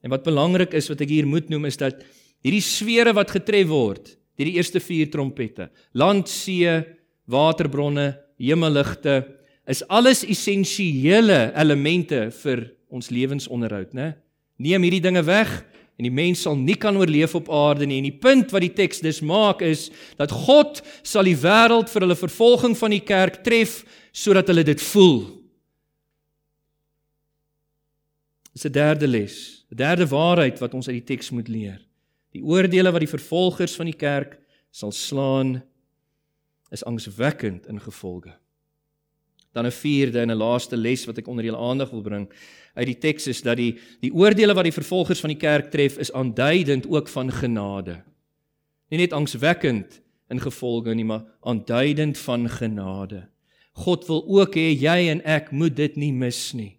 En 0.03 0.11
wat 0.11 0.25
belangrik 0.25 0.75
is 0.75 0.89
wat 0.89 1.01
ek 1.01 1.09
hier 1.09 1.27
moet 1.27 1.49
noem 1.49 1.65
is 1.65 1.77
dat 1.77 2.05
hierdie 2.43 2.61
sfere 2.61 3.13
wat 3.13 3.31
getref 3.31 3.69
word 3.69 4.17
deur 4.37 4.47
die 4.47 4.57
eerste 4.59 4.81
vier 4.81 5.11
trompette, 5.11 5.71
land, 5.93 6.29
see, 6.29 6.83
waterbronne, 7.27 8.19
hemelligte, 8.37 9.25
is 9.67 9.83
alles 9.89 10.25
essensiële 10.25 11.53
elemente 11.55 12.31
vir 12.43 12.75
ons 12.91 13.11
lewensonderhoud, 13.11 13.95
né? 13.95 14.17
Neem 14.59 14.83
hierdie 14.83 15.01
dinge 15.01 15.23
weg 15.23 15.65
en 15.95 16.07
die 16.09 16.15
mens 16.15 16.43
sal 16.43 16.57
nie 16.59 16.77
kan 16.81 16.97
oorleef 16.99 17.35
op 17.39 17.51
aarde 17.53 17.87
nie. 17.87 18.01
En 18.03 18.09
die 18.09 18.19
punt 18.19 18.51
wat 18.55 18.65
die 18.65 18.73
teks 18.75 19.03
dus 19.05 19.21
maak 19.23 19.63
is 19.63 19.91
dat 20.19 20.33
God 20.35 20.83
sal 21.07 21.27
die 21.27 21.39
wêreld 21.39 21.93
vir 21.93 22.07
hulle 22.07 22.19
vervolging 22.19 22.75
van 22.79 22.95
die 22.97 23.05
kerk 23.05 23.43
tref 23.47 23.83
sodat 24.15 24.51
hulle 24.51 24.67
dit 24.67 24.83
voel. 24.91 25.23
Dis 28.55 28.67
'n 28.67 28.73
derde 28.73 29.07
les, 29.07 29.65
'n 29.71 29.77
derde 29.77 30.07
waarheid 30.07 30.59
wat 30.59 30.75
ons 30.75 30.89
uit 30.89 31.05
die 31.05 31.17
teks 31.17 31.31
moet 31.31 31.49
leer. 31.49 31.81
Die 32.33 32.43
oordeele 32.43 32.91
wat 32.91 33.01
die 33.01 33.15
vervolgers 33.17 33.75
van 33.75 33.87
die 33.87 33.99
kerk 33.99 34.39
sal 34.71 34.93
slaan 34.93 35.63
is 36.71 36.85
angswekkend 36.85 37.67
in 37.67 37.81
gevolge. 37.81 38.35
Dan 39.55 39.67
'n 39.67 39.73
vierde 39.73 40.21
en 40.21 40.31
'n 40.31 40.37
laaste 40.37 40.77
les 40.77 41.07
wat 41.07 41.19
ek 41.19 41.29
onder 41.29 41.45
julle 41.45 41.59
aandag 41.59 41.91
wil 41.91 42.03
bring 42.03 42.29
uit 42.75 42.87
die 42.87 42.99
teks 42.99 43.27
is 43.31 43.43
dat 43.43 43.57
die 43.57 43.79
die 44.03 44.13
oordeele 44.13 44.55
wat 44.55 44.67
die 44.67 44.75
vervolgers 44.75 45.21
van 45.23 45.31
die 45.31 45.39
kerk 45.39 45.71
tref 45.71 45.99
is 46.03 46.13
aanduidend 46.13 46.89
ook 46.91 47.09
van 47.09 47.31
genade. 47.33 48.03
Nie 48.91 48.99
net 48.99 49.13
angswekkend 49.13 50.01
in 50.31 50.41
gevolge 50.41 50.95
nie, 50.95 51.05
maar 51.05 51.25
aanduidend 51.41 52.19
van 52.19 52.49
genade. 52.49 53.29
God 53.73 54.07
wil 54.07 54.25
ook 54.27 54.55
hê 54.55 54.71
jy 54.75 55.11
en 55.11 55.23
ek 55.25 55.51
moet 55.51 55.77
dit 55.77 55.97
nie 55.97 56.13
mis 56.13 56.53
nie. 56.55 56.75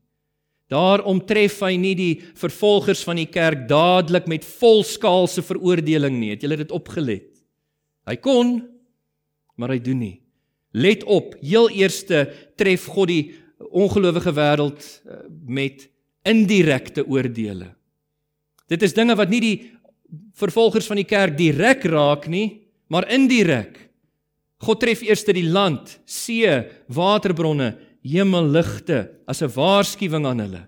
Daarom 0.71 1.19
tref 1.25 1.59
hy 1.61 1.75
nie 1.77 1.93
die 1.95 2.13
vervolgers 2.33 3.03
van 3.05 3.19
die 3.19 3.29
kerk 3.29 3.67
dadelik 3.69 4.27
met 4.27 4.45
volskaalse 4.45 5.43
veroordeling 5.45 6.17
nie. 6.17 6.31
Het 6.33 6.41
julle 6.41 6.57
dit 6.57 6.71
opgelet? 6.73 7.29
Hy 8.09 8.15
kon, 8.17 8.57
maar 9.55 9.75
hy 9.75 9.79
doen 9.79 10.01
nie. 10.01 10.15
Let 10.75 11.05
op, 11.07 11.37
heel 11.39 11.69
eerste 11.71 12.25
tref 12.59 12.89
God 12.91 13.07
die 13.07 13.35
ongelowige 13.71 14.33
wêreld 14.35 14.83
uh, 14.83 15.21
met 15.47 15.87
indirekte 16.27 17.05
oordeele. 17.07 17.69
Dit 18.67 18.83
is 18.83 18.95
dinge 18.97 19.15
wat 19.15 19.31
nie 19.31 19.41
die 19.43 19.57
vervolgers 20.35 20.89
van 20.89 20.99
die 20.99 21.07
kerk 21.07 21.37
direk 21.37 21.85
raak 21.87 22.27
nie, 22.27 22.67
maar 22.91 23.07
indirek. 23.13 23.77
God 24.65 24.81
tref 24.81 25.03
eers 25.05 25.23
die 25.27 25.45
land, 25.47 25.99
see, 26.05 26.49
waterbronne, 26.91 27.75
hemelligte 28.05 29.09
as 29.27 29.41
'n 29.41 29.53
waarskuwing 29.55 30.25
aan 30.25 30.39
hulle. 30.39 30.63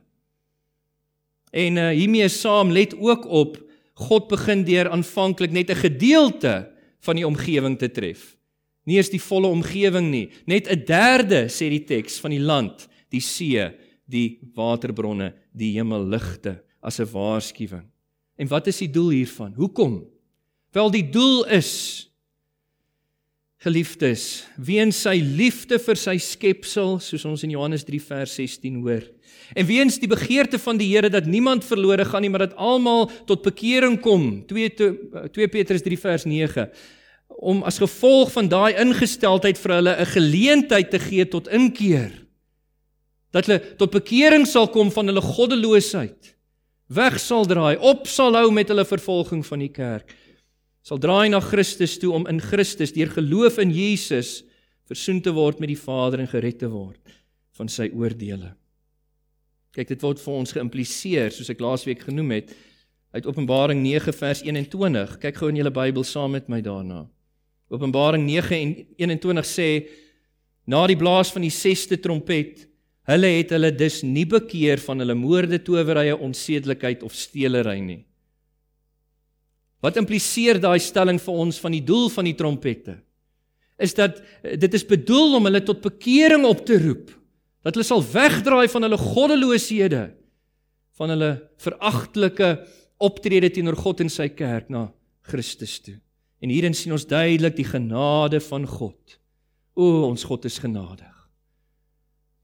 En 1.52 1.78
uh, 1.78 1.90
hiermee 1.90 2.30
saam 2.30 2.72
let 2.72 2.96
ook 2.98 3.26
op 3.26 3.58
God 3.94 4.28
begin 4.28 4.64
deur 4.64 4.90
aanvanklik 4.90 5.52
net 5.52 5.70
'n 5.70 5.84
gedeelte 5.84 6.72
van 7.02 7.16
die 7.16 7.28
omgewing 7.28 7.78
te 7.78 7.92
tref. 7.92 8.37
Nie 8.88 9.02
eens 9.02 9.12
die 9.12 9.22
volle 9.22 9.50
omgewing 9.52 10.08
nie, 10.12 10.30
net 10.48 10.70
'n 10.72 10.86
derde 10.88 11.50
sê 11.52 11.70
die 11.70 11.84
teks 11.84 12.20
van 12.24 12.32
die 12.32 12.40
land, 12.40 12.88
die 13.12 13.22
see, 13.22 13.68
die 14.08 14.40
waterbronne, 14.56 15.34
die 15.52 15.74
hemelligte 15.76 16.64
as 16.82 17.00
'n 17.00 17.12
waarskuwing. 17.12 17.86
En 18.38 18.48
wat 18.48 18.68
is 18.68 18.78
die 18.78 18.92
doel 18.92 19.10
hiervan? 19.10 19.54
Hoekom? 19.54 20.06
Wel 20.72 20.92
die 20.92 21.10
doel 21.10 21.46
is 21.46 22.04
geliefdes, 23.58 24.46
weens 24.56 25.02
sy 25.02 25.18
liefde 25.18 25.80
vir 25.80 25.98
sy 25.98 26.18
skepsel, 26.18 27.00
soos 27.00 27.26
ons 27.26 27.44
in 27.44 27.56
Johannes 27.56 27.84
3 27.84 28.00
vers 28.00 28.36
16 28.36 28.76
hoor. 28.84 29.04
En 29.58 29.66
weens 29.66 29.98
die 30.00 30.08
begeerte 30.08 30.60
van 30.60 30.78
die 30.78 30.92
Here 30.94 31.10
dat 31.10 31.26
niemand 31.26 31.66
verlore 31.66 32.06
gaan 32.06 32.22
nie, 32.22 32.30
maar 32.30 32.46
dat 32.48 32.56
almal 32.56 33.10
tot 33.26 33.42
bekering 33.42 34.00
kom. 34.00 34.46
2 34.48 34.70
2 35.34 35.48
Petrus 35.48 35.82
3 35.82 35.98
vers 35.98 36.26
9 36.26 36.70
om 37.28 37.64
as 37.64 37.78
gevolg 37.78 38.32
van 38.32 38.48
daai 38.50 38.74
ingesteldheid 38.82 39.58
vir 39.58 39.74
hulle 39.74 39.96
'n 40.00 40.06
geleentheid 40.06 40.90
te 40.92 41.00
gee 41.00 41.26
tot 41.26 41.48
inkeer. 41.48 42.12
Dat 43.32 43.46
hulle 43.46 43.76
tot 43.78 43.92
bekering 43.92 44.48
sal 44.48 44.68
kom 44.68 44.92
van 44.92 45.06
hulle 45.08 45.22
goddeloosheid. 45.22 46.36
Weg 46.88 47.20
sal 47.20 47.46
draai, 47.46 47.78
op 47.78 48.08
sal 48.08 48.34
hou 48.34 48.52
met 48.52 48.68
hulle 48.68 48.86
vervolging 48.86 49.46
van 49.46 49.60
die 49.60 49.72
kerk 49.72 50.16
sal 50.88 51.00
draai 51.04 51.28
na 51.28 51.42
Christus 51.44 51.98
toe 52.00 52.14
om 52.16 52.28
in 52.32 52.40
Christus 52.40 52.94
deur 52.96 53.10
geloof 53.12 53.58
in 53.60 53.74
Jesus 53.76 54.46
versoen 54.88 55.20
te 55.24 55.34
word 55.36 55.60
met 55.60 55.74
die 55.74 55.80
Vader 55.80 56.24
en 56.24 56.30
gered 56.32 56.62
te 56.62 56.70
word 56.72 57.02
van 57.58 57.68
sy 57.72 57.90
oordeele. 57.92 58.54
Kyk, 59.76 59.90
dit 59.92 60.06
word 60.06 60.22
vir 60.24 60.38
ons 60.40 60.56
geïmpliseer 60.56 61.34
soos 61.36 61.52
ek 61.52 61.62
laasweek 61.64 62.06
genoem 62.08 62.38
het 62.38 62.56
uit 63.18 63.28
Openbaring 63.28 63.82
9 63.84 64.16
vers 64.16 64.44
21. 64.46 65.18
Kyk 65.20 65.42
gou 65.42 65.52
in 65.52 65.60
julle 65.60 65.74
Bybel 65.76 66.06
saam 66.08 66.38
met 66.38 66.48
my 66.52 66.62
daarna. 66.64 67.04
Openbaring 67.70 68.24
9 68.28 68.56
en 68.56 68.74
21 68.98 69.48
sê 69.48 69.70
na 70.68 70.86
die 70.88 71.00
blaas 71.00 71.32
van 71.32 71.44
die 71.44 71.54
6ste 71.54 72.00
trompet 72.00 72.68
Hulle 73.08 73.30
het 73.38 73.54
hulle 73.56 73.72
dus 73.72 74.02
nie 74.04 74.26
bekeer 74.28 74.82
van 74.84 75.00
hulle 75.00 75.16
moorde, 75.16 75.62
towerye, 75.64 76.16
onsedelikheid 76.20 77.06
of 77.08 77.16
steelery 77.16 77.78
nie. 77.80 78.02
Wat 79.84 80.00
impliseer 80.02 80.60
daai 80.60 80.80
stelling 80.84 81.20
vir 81.22 81.38
ons 81.46 81.60
van 81.64 81.72
die 81.72 81.84
doel 81.86 82.10
van 82.12 82.28
die 82.28 82.36
trompette? 82.36 82.98
Is 83.80 83.94
dat 83.96 84.20
eh, 84.42 84.58
dit 84.60 84.74
is 84.74 84.84
bedoel 84.84 85.38
om 85.38 85.48
hulle 85.48 85.62
tot 85.64 85.80
bekering 85.86 86.44
op 86.50 86.66
te 86.68 86.80
roep. 86.82 87.14
Dat 87.64 87.78
hulle 87.78 87.88
sal 87.88 88.04
wegdraai 88.04 88.68
van 88.74 88.88
hulle 88.88 89.00
goddelooshede, 89.00 90.04
van 90.98 91.14
hulle 91.14 91.32
veragtelike 91.64 92.50
optrede 93.04 93.54
teenoor 93.54 93.78
God 93.80 94.04
en 94.04 94.12
sy 94.12 94.28
kerk 94.34 94.72
na 94.74 94.88
Christus 95.30 95.78
toe. 95.86 95.96
En 96.40 96.52
hierin 96.54 96.76
sien 96.78 96.94
ons 96.94 97.08
duidelik 97.10 97.56
die 97.58 97.68
genade 97.68 98.40
van 98.50 98.68
God. 98.70 99.18
O, 99.78 100.08
ons 100.10 100.26
God 100.28 100.46
is 100.46 100.60
genadig. 100.62 101.14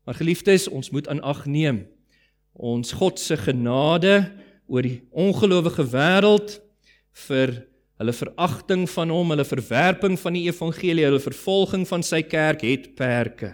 Maar 0.04 0.18
geliefdes, 0.20 0.68
ons 0.68 0.90
moet 0.90 1.08
aan 1.08 1.22
ag 1.22 1.46
neem. 1.46 1.84
Ons 2.54 2.94
God 2.98 3.20
se 3.22 3.38
genade 3.38 4.32
oor 4.68 4.86
die 4.86 5.02
ongelowige 5.10 5.86
wêreld 5.94 6.58
vir 7.28 7.56
hulle 8.02 8.14
veragting 8.14 8.86
van 8.90 9.12
hom, 9.14 9.34
hulle 9.34 9.46
verwerping 9.48 10.18
van 10.20 10.36
die 10.36 10.48
evangelie, 10.50 11.06
hulle 11.08 11.22
vervolging 11.24 11.86
van 11.88 12.04
sy 12.06 12.24
kerk 12.26 12.66
het 12.66 12.90
perke. 12.98 13.54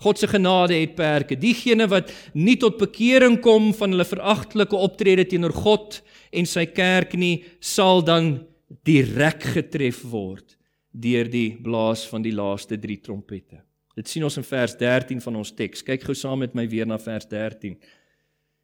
God 0.00 0.18
se 0.18 0.30
genade 0.30 0.78
het 0.78 0.94
perke. 0.96 1.36
Diegene 1.36 1.84
wat 1.90 2.08
nie 2.32 2.56
tot 2.60 2.78
bekering 2.80 3.36
kom 3.44 3.68
van 3.76 3.92
hulle 3.92 4.06
veragtelike 4.08 4.78
optrede 4.78 5.26
teenoor 5.28 5.52
God 5.52 5.98
en 6.32 6.48
sy 6.48 6.64
kerk 6.72 7.12
nie, 7.20 7.42
sal 7.60 8.00
dan 8.06 8.38
direk 8.86 9.42
getref 9.56 10.02
word 10.06 10.56
deur 10.90 11.28
die 11.30 11.54
blaas 11.62 12.04
van 12.10 12.22
die 12.22 12.34
laaste 12.34 12.78
3 12.78 12.96
trompette. 13.04 13.60
Dit 13.98 14.08
sien 14.08 14.24
ons 14.24 14.36
in 14.38 14.46
vers 14.46 14.76
13 14.78 15.20
van 15.22 15.36
ons 15.42 15.52
teks. 15.54 15.82
Kyk 15.86 16.06
gou 16.06 16.14
saam 16.14 16.40
met 16.42 16.54
my 16.54 16.66
weer 16.70 16.86
na 16.86 16.98
vers 16.98 17.26
13. 17.30 17.76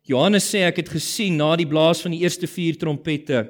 Johannes 0.06 0.46
sê 0.46 0.62
ek 0.66 0.80
het 0.84 0.90
gesien 0.94 1.36
na 1.38 1.54
die 1.58 1.68
blaas 1.68 2.00
van 2.04 2.14
die 2.14 2.22
eerste 2.22 2.46
4 2.46 2.78
trompette 2.78 3.48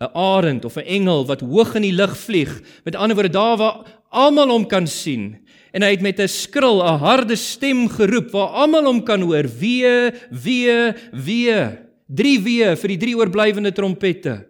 'n 0.00 0.10
arend 0.14 0.64
of 0.64 0.76
'n 0.76 0.86
engel 0.86 1.26
wat 1.26 1.40
hoog 1.40 1.74
in 1.74 1.82
die 1.82 1.96
lug 1.96 2.16
vlieg. 2.16 2.52
Met 2.84 2.94
ander 2.94 3.16
woorde 3.16 3.32
daar 3.32 3.56
waar 3.56 4.02
almal 4.10 4.48
hom 4.48 4.66
kan 4.66 4.86
sien. 4.86 5.38
En 5.72 5.82
hy 5.82 5.90
het 5.90 6.02
met 6.02 6.20
'n 6.20 6.28
skril, 6.28 6.82
'n 6.82 6.98
harde 6.98 7.36
stem 7.36 7.88
geroep 7.88 8.30
waar 8.30 8.48
almal 8.48 8.84
hom 8.84 9.02
kan 9.02 9.20
hoor: 9.20 9.44
"Wee, 9.58 10.10
wee, 10.30 10.92
wee." 11.12 11.68
Drie 12.08 12.40
wee 12.40 12.76
vir 12.76 12.88
die 12.88 12.98
drie 12.98 13.16
oorblywende 13.16 13.72
trompette 13.72 14.46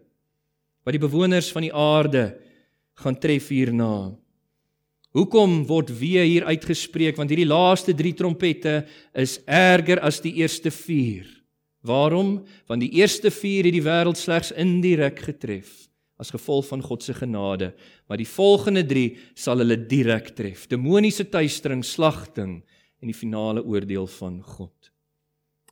wat 0.87 0.95
die 0.95 1.03
bewoners 1.03 1.51
van 1.51 1.67
die 1.67 1.75
aarde 1.75 2.29
gaan 3.03 3.19
tref 3.19 3.51
hierna. 3.51 4.15
Hoekom 5.17 5.65
word 5.67 5.91
wee 5.99 6.23
hier 6.23 6.47
uitgespreek? 6.47 7.17
Want 7.19 7.33
hierdie 7.33 7.49
laaste 7.49 7.95
3 7.97 8.13
trompette 8.15 8.77
is 9.17 9.41
erger 9.49 9.99
as 10.05 10.21
die 10.23 10.37
eerste 10.45 10.71
4. 10.71 11.27
Waarom? 11.87 12.39
Want 12.71 12.85
die 12.85 12.93
eerste 13.01 13.33
4 13.35 13.67
het 13.67 13.75
die 13.75 13.85
wêreld 13.85 14.21
slegs 14.21 14.53
indirek 14.55 15.25
getref 15.27 15.83
as 16.17 16.33
gevolg 16.33 16.65
van 16.71 16.81
God 16.81 17.03
se 17.05 17.13
genade, 17.13 17.75
maar 18.09 18.17
die 18.17 18.29
volgende 18.29 18.81
3 18.89 19.11
sal 19.37 19.61
hulle 19.61 19.77
direk 19.77 20.31
tref. 20.33 20.63
Demoniese 20.71 21.27
tuistering, 21.29 21.83
slagting 21.85 22.63
en 23.03 23.11
die 23.11 23.17
finale 23.17 23.61
oordeel 23.61 24.09
van 24.17 24.39
God. 24.41 24.93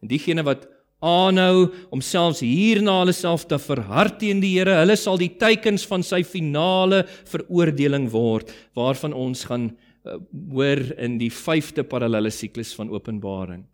En 0.05 0.11
diegene 0.11 0.44
wat 0.44 0.66
aanhou 1.04 1.68
om 1.92 2.02
selfs 2.04 2.42
hierna 2.44 2.96
hulle 3.02 3.14
self 3.16 3.44
te 3.50 3.58
verhard 3.60 4.18
teen 4.22 4.40
die 4.42 4.54
Here, 4.56 4.78
hulle 4.80 4.96
sal 4.96 5.20
die 5.20 5.32
teikens 5.40 5.84
van 5.90 6.04
sy 6.06 6.22
finale 6.26 7.02
veroordeling 7.30 8.08
word 8.12 8.52
waarvan 8.78 9.16
ons 9.16 9.44
gaan 9.50 9.70
uh, 9.70 10.18
hoor 10.54 10.82
in 10.98 11.18
die 11.20 11.30
5de 11.32 11.84
parallelle 11.88 12.32
siklus 12.34 12.74
van 12.78 12.92
Openbaring, 12.92 13.64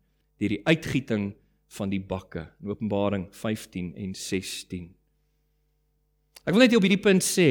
deur 0.40 0.56
die 0.56 0.62
uitgieting 0.66 1.30
van 1.76 1.92
die 1.92 2.02
bakke 2.02 2.48
in 2.62 2.74
Openbaring 2.74 3.28
15 3.30 3.92
en 3.94 4.14
16. 4.16 4.88
Ek 6.46 6.54
wil 6.56 6.64
net 6.64 6.72
hier 6.72 6.80
op 6.80 6.86
hierdie 6.88 7.04
punt 7.04 7.22
sê, 7.22 7.50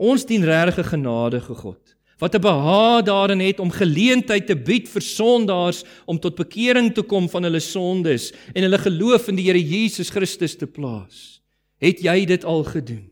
ons 0.00 0.24
dien 0.28 0.44
regtig 0.46 0.84
'n 0.84 0.92
genadige 0.96 1.54
God 1.54 1.96
wat 2.20 2.34
'n 2.36 2.40
behaag 2.40 3.04
daarin 3.04 3.40
het 3.40 3.60
om 3.60 3.70
geleentheid 3.70 4.46
te 4.46 4.56
bied 4.56 4.88
vir 4.88 5.02
sondaars 5.02 5.84
om 6.04 6.18
tot 6.18 6.34
bekering 6.36 6.94
te 6.94 7.02
kom 7.02 7.28
van 7.28 7.42
hulle 7.42 7.60
sondes 7.60 8.32
en 8.52 8.62
hulle 8.62 8.78
geloof 8.78 9.28
in 9.28 9.36
die 9.36 9.46
Here 9.48 9.68
Jesus 9.68 10.10
Christus 10.10 10.56
te 10.56 10.66
plaas. 10.66 11.40
Het 11.78 12.00
jy 12.00 12.24
dit 12.24 12.44
al 12.44 12.64
gedoen, 12.64 13.10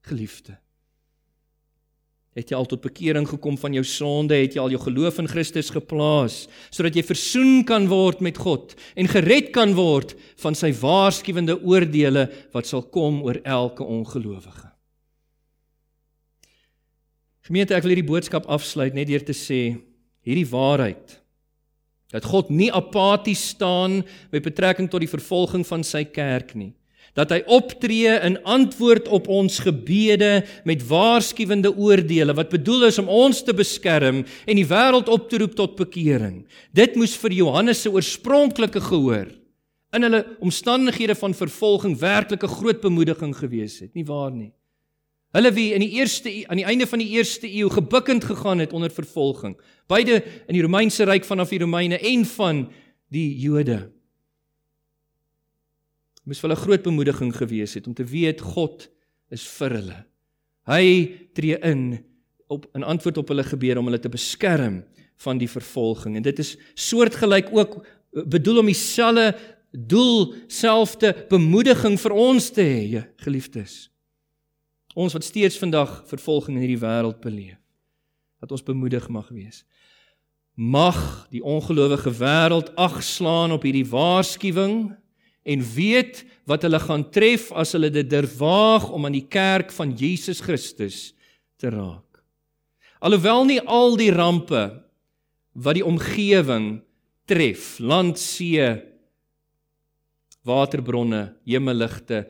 geliefde? 0.00 0.58
Het 2.36 2.50
jy 2.50 2.56
al 2.56 2.66
tot 2.66 2.80
bekering 2.80 3.26
gekom 3.28 3.58
van 3.58 3.72
jou 3.72 3.84
sonde? 3.84 4.34
Het 4.34 4.54
jy 4.54 4.60
al 4.60 4.70
jou 4.70 4.82
geloof 4.82 5.18
in 5.18 5.28
Christus 5.28 5.70
geplaas 5.70 6.46
sodat 6.70 6.94
jy 6.94 7.02
versoen 7.02 7.64
kan 7.64 7.88
word 7.88 8.20
met 8.20 8.38
God 8.38 8.74
en 8.94 9.08
gered 9.08 9.50
kan 9.50 9.74
word 9.74 10.14
van 10.36 10.54
sy 10.54 10.72
waarskuwende 10.72 11.58
oordeele 11.64 12.28
wat 12.52 12.66
sal 12.66 12.82
kom 12.82 13.22
oor 13.22 13.40
elke 13.42 13.84
ongelowige? 13.84 14.69
Gemeente, 17.50 17.74
ek 17.74 17.82
wil 17.82 17.96
hierdie 17.96 18.06
boodskap 18.06 18.44
afsluit 18.46 18.94
net 18.94 19.08
deur 19.10 19.24
te 19.26 19.34
sê 19.34 19.74
hierdie 20.22 20.46
waarheid 20.46 21.16
dat 22.14 22.26
God 22.26 22.50
nie 22.54 22.68
apaties 22.70 23.42
staan 23.56 24.04
met 24.30 24.44
betrekking 24.44 24.86
tot 24.90 25.02
die 25.02 25.10
vervolging 25.10 25.64
van 25.66 25.82
sy 25.86 26.04
kerk 26.06 26.54
nie 26.54 26.70
dat 27.18 27.32
hy 27.34 27.40
optree 27.50 28.12
in 28.22 28.36
antwoord 28.46 29.08
op 29.10 29.26
ons 29.34 29.58
gebede 29.64 30.44
met 30.68 30.84
waarskuwende 30.86 31.72
oordeele 31.74 32.36
wat 32.38 32.52
bedoel 32.54 32.86
is 32.86 33.00
om 33.02 33.10
ons 33.10 33.42
te 33.42 33.54
beskerm 33.56 34.22
en 34.22 34.60
die 34.60 34.68
wêreld 34.70 35.10
op 35.10 35.26
te 35.26 35.40
roep 35.42 35.58
tot 35.58 35.74
bekering. 35.74 36.44
Dit 36.70 36.94
moes 36.94 37.16
vir 37.18 37.34
Johannes 37.40 37.82
se 37.82 37.90
oorspronklike 37.90 38.78
gehoor 38.86 39.26
in 39.90 40.06
hulle 40.06 40.22
omstandighede 40.38 41.18
van 41.18 41.34
vervolging 41.34 41.98
werklike 41.98 42.46
groot 42.46 42.78
bemoediging 42.78 43.34
gewees 43.34 43.80
het, 43.82 43.90
nie 43.98 44.06
waar 44.06 44.30
nie? 44.30 44.52
Hulle 45.32 45.52
wie 45.54 45.70
in 45.74 45.84
die 45.84 45.92
eerste 46.00 46.32
aan 46.50 46.58
die 46.58 46.66
einde 46.66 46.86
van 46.90 46.98
die 46.98 47.12
eerste 47.14 47.46
eeu 47.46 47.68
gebukkend 47.70 48.24
gegaan 48.24 48.58
het 48.58 48.72
onder 48.72 48.90
vervolging, 48.90 49.54
beide 49.86 50.22
in 50.48 50.54
die 50.54 50.62
Romeinse 50.62 51.06
ryk 51.06 51.24
vanaf 51.24 51.52
die 51.54 51.62
Romeine 51.62 51.98
en 51.98 52.26
van 52.26 52.66
die 53.10 53.38
Jode 53.38 53.90
moes 56.30 56.38
vir 56.38 56.50
hulle 56.50 56.62
groot 56.62 56.84
bemoediging 56.86 57.32
gewees 57.34 57.74
het 57.74 57.88
om 57.90 57.94
te 57.96 58.06
weet 58.06 58.42
God 58.54 58.86
is 59.34 59.42
vir 59.56 59.74
hulle. 59.78 59.98
Hy 60.70 60.84
tree 61.34 61.58
in 61.66 62.04
op 62.50 62.66
'n 62.74 62.86
antwoord 62.86 63.18
op 63.18 63.28
hulle 63.28 63.44
gebede 63.44 63.78
om 63.78 63.86
hulle 63.86 63.98
te 63.98 64.08
beskerm 64.08 64.84
van 65.16 65.38
die 65.38 65.48
vervolging. 65.48 66.16
En 66.16 66.22
dit 66.22 66.38
is 66.38 66.56
soortgelyk 66.74 67.48
ook 67.52 67.86
bedoel 68.10 68.58
om 68.58 68.66
dieselfde 68.66 69.34
doel, 69.72 70.34
selfde 70.48 71.26
bemoediging 71.28 71.98
vir 72.00 72.12
ons 72.12 72.50
te 72.50 72.62
hê, 72.62 73.04
geliefdes. 73.16 73.89
Ons 74.98 75.14
wat 75.14 75.24
steeds 75.24 75.58
vandag 75.60 76.00
vervolging 76.10 76.56
in 76.56 76.64
hierdie 76.64 76.82
wêreld 76.82 77.20
beleef, 77.22 77.58
dat 78.42 78.50
ons 78.54 78.64
bemoedig 78.66 79.06
mag 79.12 79.28
wees. 79.30 79.62
Mag 80.58 80.98
die 81.30 81.42
ongelowige 81.46 82.10
wêreld 82.18 82.72
agslaan 82.80 83.54
op 83.54 83.64
hierdie 83.64 83.86
waarskuwing 83.86 84.90
en 85.46 85.64
weet 85.74 86.24
wat 86.50 86.66
hulle 86.66 86.80
gaan 86.82 87.06
tref 87.14 87.48
as 87.56 87.72
hulle 87.76 87.90
dit 87.94 88.08
durf 88.10 88.36
waag 88.40 88.90
om 88.90 89.06
aan 89.06 89.16
die 89.16 89.28
kerk 89.30 89.72
van 89.72 89.94
Jesus 89.96 90.42
Christus 90.44 91.10
te 91.60 91.70
raak. 91.72 92.20
Alhoewel 93.00 93.46
nie 93.48 93.60
al 93.64 93.96
die 93.96 94.10
rampe 94.12 94.64
wat 95.56 95.78
die 95.78 95.86
omgewing 95.86 96.80
tref, 97.30 97.78
land, 97.78 98.18
see, 98.18 98.66
waterbronne, 100.44 101.30
hemelligte, 101.46 102.24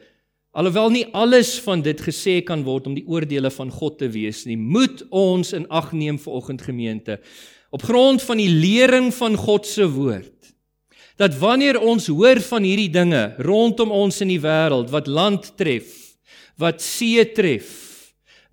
alhoewel 0.51 0.91
nie 0.91 1.07
alles 1.15 1.59
van 1.63 1.83
dit 1.83 2.01
gesê 2.03 2.41
kan 2.45 2.65
word 2.67 2.89
om 2.91 2.97
die 2.99 3.07
oordeele 3.07 3.51
van 3.55 3.71
God 3.71 3.99
te 3.99 4.09
wees 4.11 4.45
nie, 4.47 4.59
moet 4.59 5.05
ons 5.11 5.55
in 5.57 5.69
ag 5.71 5.93
neem 5.93 6.19
vir 6.19 6.37
oggend 6.41 6.63
gemeente 6.67 7.21
op 7.71 7.85
grond 7.87 8.23
van 8.23 8.41
die 8.43 8.51
lering 8.51 9.13
van 9.15 9.39
God 9.39 9.67
se 9.67 9.87
woord 9.87 10.41
dat 11.21 11.37
wanneer 11.37 11.77
ons 11.85 12.09
hoor 12.09 12.41
van 12.41 12.65
hierdie 12.65 12.91
dinge 12.93 13.35
rondom 13.45 13.93
ons 13.93 14.23
in 14.25 14.33
die 14.33 14.41
wêreld 14.41 14.89
wat 14.93 15.11
land 15.11 15.51
tref, 15.61 16.17
wat 16.61 16.81
see 16.81 17.21
tref, 17.37 17.69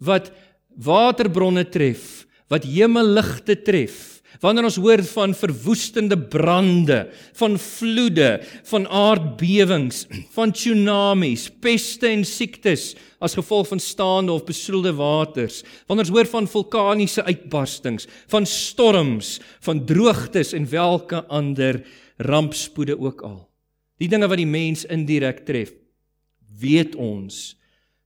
wat 0.03 0.33
waterbronne 0.75 1.63
tref, 1.71 2.25
wat 2.51 2.67
hemelligte 2.67 3.55
tref, 3.63 4.16
wanneer 4.43 4.67
ons 4.67 4.77
hoor 4.81 5.01
van 5.11 5.33
verwoestende 5.37 6.17
brande, 6.17 6.99
van 7.39 7.57
vloede, 7.61 8.37
van 8.69 8.87
aardbewings, 8.87 10.05
van 10.37 10.53
tsunamies, 10.53 11.47
peste 11.63 12.09
en 12.09 12.25
siektes 12.27 12.91
as 13.23 13.37
gevolg 13.37 13.71
van 13.71 13.81
staande 13.81 14.35
of 14.35 14.45
besoedelde 14.45 14.93
waters, 14.97 15.63
wanneer 15.89 16.05
ons 16.05 16.13
hoor 16.13 16.31
van 16.33 16.49
vulkaniese 16.51 17.25
uitbarstings, 17.25 18.07
van 18.29 18.45
storms, 18.45 19.37
van 19.65 19.85
droogtes 19.89 20.53
en 20.57 20.69
welke 20.69 21.23
ander 21.33 21.81
rampspoede 22.17 22.97
ook 22.99 23.21
al. 23.25 23.41
Die 23.97 24.09
dinge 24.09 24.29
wat 24.29 24.37
die 24.37 24.49
mens 24.49 24.85
indirek 24.85 25.45
tref, 25.47 25.73
weet 26.57 26.95
ons, 26.95 27.55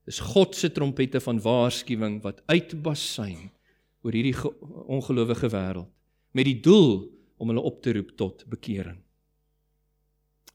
is 0.08 0.18
God 0.32 0.56
se 0.58 0.72
trompette 0.74 1.20
van 1.22 1.38
waarskuwing 1.40 2.22
wat 2.24 2.40
uitbasyn 2.50 3.50
oor 4.02 4.16
hierdie 4.16 4.34
ongelowige 4.90 5.50
wêreld 5.52 5.90
met 6.32 6.48
die 6.48 6.60
doel 6.60 7.06
om 7.36 7.50
hulle 7.52 7.64
op 7.64 7.80
te 7.82 7.92
roep 7.92 8.12
tot 8.16 8.44
bekering. 8.48 8.98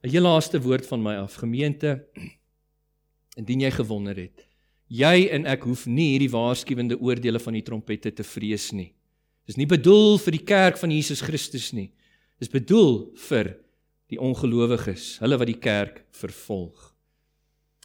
'n 0.03 0.09
Heel 0.09 0.21
laaste 0.21 0.61
woord 0.61 0.85
van 0.87 1.01
my 1.01 1.15
af, 1.15 1.35
gemeente. 1.41 2.05
Indien 3.37 3.61
jy 3.61 3.71
gewonder 3.71 4.15
het, 4.15 4.47
jy 4.87 5.27
en 5.31 5.45
ek 5.45 5.63
hoef 5.63 5.85
nie 5.85 6.11
hierdie 6.15 6.31
waarskuwende 6.31 6.97
oordeele 6.99 7.39
van 7.39 7.53
die 7.53 7.61
trompette 7.61 8.11
te 8.11 8.23
vrees 8.23 8.71
nie. 8.71 8.93
Dis 9.45 9.57
nie 9.57 9.65
bedoel 9.65 10.17
vir 10.17 10.31
die 10.31 10.45
kerk 10.45 10.77
van 10.77 10.91
Jesus 10.91 11.21
Christus 11.21 11.71
nie. 11.73 11.91
Dis 12.39 12.49
bedoel 12.49 13.13
vir 13.27 13.57
die 14.09 14.19
ongelowiges, 14.19 15.17
hulle 15.19 15.37
wat 15.37 15.47
die 15.47 15.59
kerk 15.59 16.05
vervolg. 16.15 16.93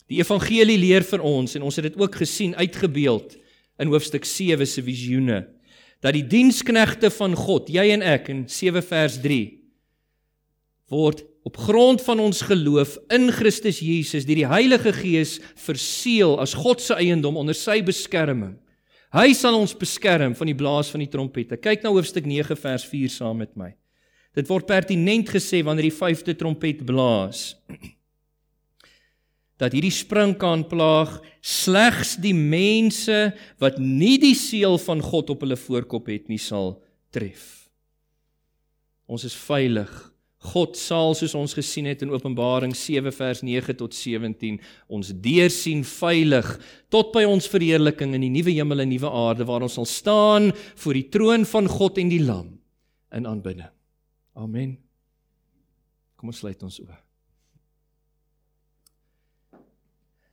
Die 0.09 0.21
evangelie 0.21 0.79
leer 0.79 1.05
vir 1.07 1.23
ons 1.25 1.57
en 1.57 1.65
ons 1.67 1.77
het 1.77 1.89
dit 1.91 1.99
ook 2.01 2.15
gesien 2.21 2.55
uitgebeeld 2.55 3.37
in 3.81 3.89
hoofstuk 3.89 4.25
7 4.29 4.67
se 4.67 4.83
visioene 4.85 5.47
dat 6.03 6.17
die 6.17 6.27
diensknegte 6.27 7.13
van 7.15 7.37
God, 7.39 7.71
jy 7.71 7.93
en 7.95 8.03
ek 8.03 8.31
in 8.33 8.47
7 8.51 8.83
vers 8.85 9.21
3 9.23 9.43
word 10.93 11.23
op 11.47 11.57
grond 11.57 12.03
van 12.05 12.21
ons 12.23 12.43
geloof 12.47 12.99
in 13.15 13.31
Christus 13.35 13.81
Jesus 13.83 14.27
deur 14.29 14.43
die 14.43 14.51
Heilige 14.51 14.93
Gees 14.95 15.39
verseël 15.59 16.37
as 16.43 16.55
God 16.59 16.83
se 16.85 16.99
eiendom 16.99 17.39
onder 17.41 17.57
sy 17.57 17.81
beskerming. 17.87 18.59
Hy 19.13 19.33
sal 19.37 19.57
ons 19.59 19.75
beskerm 19.77 20.37
van 20.37 20.49
die 20.49 20.57
blaas 20.57 20.91
van 20.93 21.03
die 21.03 21.11
trompette. 21.13 21.59
Kyk 21.61 21.83
na 21.85 21.93
hoofstuk 21.93 22.29
9 22.29 22.57
vers 22.57 22.85
4 22.89 23.13
saam 23.13 23.43
met 23.43 23.53
my. 23.59 23.73
Dit 24.37 24.49
word 24.49 24.69
pertinent 24.69 25.29
gesê 25.29 25.61
wanneer 25.65 25.91
die 25.91 25.97
vyfde 25.97 26.37
trompet 26.39 26.81
blaas. 26.89 27.53
Dat 29.63 29.75
hierdie 29.77 29.95
sprinkaan 29.95 30.65
plaag 30.67 31.21
slegs 31.39 32.17
die 32.23 32.35
mense 32.35 33.31
wat 33.63 33.79
nie 33.79 34.17
die 34.19 34.35
seël 34.39 34.81
van 34.83 35.03
God 35.05 35.31
op 35.37 35.45
hulle 35.47 35.59
voorkop 35.59 36.11
het 36.11 36.27
nie 36.33 36.41
sal 36.43 36.81
tref. 37.15 37.69
Ons 39.07 39.29
is 39.29 39.37
veilig. 39.39 39.91
God 40.43 40.75
sal 40.75 41.15
soos 41.15 41.37
ons 41.39 41.53
gesien 41.55 41.87
het 41.87 42.01
in 42.03 42.11
Openbaring 42.11 42.73
7 42.75 43.13
vers 43.15 43.45
9 43.47 43.77
tot 43.79 43.95
17 43.95 44.57
ons 44.91 45.13
deursien 45.23 45.85
veilig 45.87 46.49
tot 46.91 47.13
by 47.15 47.23
ons 47.31 47.47
verheerliking 47.47 48.17
in 48.19 48.27
die 48.27 48.33
nuwe 48.41 48.57
hemel 48.57 48.83
en 48.83 48.91
nuwe 48.91 49.13
aarde 49.23 49.47
waar 49.47 49.63
ons 49.63 49.79
sal 49.79 49.87
staan 49.87 50.51
voor 50.83 50.99
die 50.99 51.07
troon 51.15 51.47
van 51.47 51.71
God 51.71 52.03
en 52.03 52.11
die 52.11 52.25
Lam 52.25 52.51
in 53.15 53.31
aanbidding. 53.31 53.71
Amen. 54.35 54.75
Kom 56.19 56.35
ons 56.35 56.43
sluit 56.43 56.59
ons 56.67 56.83
oë. 56.83 56.99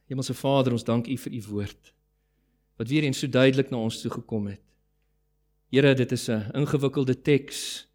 Hemelse 0.09 0.33
Vader, 0.33 0.73
ons 0.73 0.85
dank 0.85 1.07
U 1.07 1.15
vir 1.25 1.37
U 1.37 1.41
woord 1.53 1.93
wat 2.79 2.87
weer 2.87 3.03
eens 3.03 3.19
so 3.19 3.27
duidelik 3.27 3.73
na 3.73 3.81
ons 3.83 3.97
toe 3.99 4.07
gekom 4.07 4.45
het. 4.47 4.61
Here, 5.67 5.91
dit 5.99 6.11
is 6.15 6.29
'n 6.29 6.47
ingewikkelde 6.55 7.21
teks, 7.21 7.87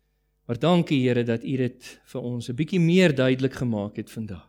maar 0.46 0.58
dankie 0.58 1.08
Here 1.08 1.24
dat 1.24 1.42
U 1.42 1.56
dit 1.56 2.00
vir 2.04 2.20
ons 2.20 2.48
'n 2.48 2.54
bietjie 2.54 2.80
meer 2.80 3.14
duidelik 3.14 3.54
gemaak 3.54 3.96
het 3.96 4.10
vandag. 4.10 4.46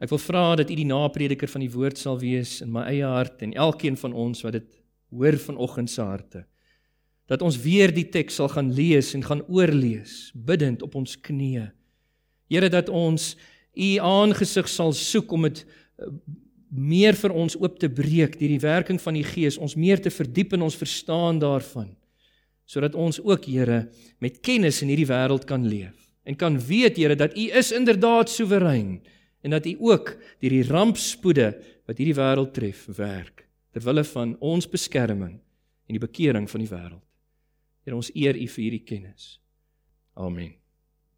Ek 0.00 0.08
wil 0.08 0.18
vra 0.18 0.56
dat 0.56 0.70
U 0.70 0.74
die 0.74 0.86
naprediker 0.86 1.48
van 1.48 1.60
die 1.60 1.70
woord 1.70 1.98
sal 1.98 2.18
wees 2.18 2.60
in 2.60 2.72
my 2.72 2.82
eie 2.82 3.04
hart 3.04 3.42
en 3.42 3.52
elkeen 3.52 3.96
van 3.96 4.12
ons 4.12 4.42
wat 4.42 4.52
dit 4.52 4.82
hoor 5.10 5.36
vanoggend 5.36 5.90
se 5.90 6.02
harte 6.02 6.46
dat 7.26 7.42
ons 7.42 7.56
weer 7.62 7.92
die 7.94 8.08
teks 8.08 8.34
sal 8.34 8.48
gaan 8.48 8.72
lees 8.74 9.14
en 9.14 9.24
gaan 9.24 9.44
oorlees 9.48 10.32
bidtend 10.34 10.82
op 10.82 10.94
ons 10.94 11.14
knieë. 11.16 11.70
Here 12.50 12.68
dat 12.68 12.88
ons 12.88 13.36
u 13.72 13.96
aangesig 13.98 14.68
sal 14.68 14.92
soek 14.92 15.32
om 15.32 15.42
dit 15.42 15.62
meer 16.72 17.16
vir 17.18 17.34
ons 17.36 17.56
oop 17.60 17.76
te 17.78 17.90
breek 17.92 18.38
deur 18.40 18.54
die 18.54 18.62
werking 18.62 19.00
van 19.00 19.18
die 19.18 19.26
Gees, 19.26 19.58
ons 19.60 19.76
meer 19.76 20.00
te 20.00 20.10
verdiep 20.10 20.54
in 20.56 20.64
ons 20.64 20.78
verstaan 20.78 21.40
daarvan, 21.42 21.90
sodat 22.64 22.96
ons 22.96 23.20
ook 23.20 23.44
Here 23.44 23.90
met 24.24 24.40
kennis 24.40 24.80
in 24.82 24.88
hierdie 24.88 25.10
wêreld 25.10 25.44
kan 25.48 25.66
leef 25.68 25.98
en 26.24 26.38
kan 26.38 26.56
weet 26.56 26.96
Here 26.96 27.16
dat 27.18 27.36
u 27.36 27.50
is 27.50 27.72
inderdaad 27.76 28.30
soewerein 28.30 29.02
en 29.42 29.50
dat 29.50 29.66
u 29.66 29.76
ook 29.80 30.16
deur 30.40 30.56
die 30.56 30.66
rampspoede 30.68 31.52
wat 31.86 31.98
hierdie 31.98 32.16
wêreld 32.16 32.54
tref 32.56 32.86
werk 32.96 33.46
ter 33.72 33.84
wille 33.84 34.04
van 34.04 34.36
ons 34.40 34.68
beskerming 34.68 35.40
en 35.88 35.98
die 35.98 36.02
bekering 36.02 36.48
van 36.50 36.62
die 36.62 36.70
wêreld. 36.70 37.04
Here 37.82 37.98
ons 37.98 38.12
eer 38.14 38.38
U 38.38 38.46
vir 38.46 38.62
hierdie 38.62 38.84
kennis. 38.86 39.36
Amen. 40.14 40.61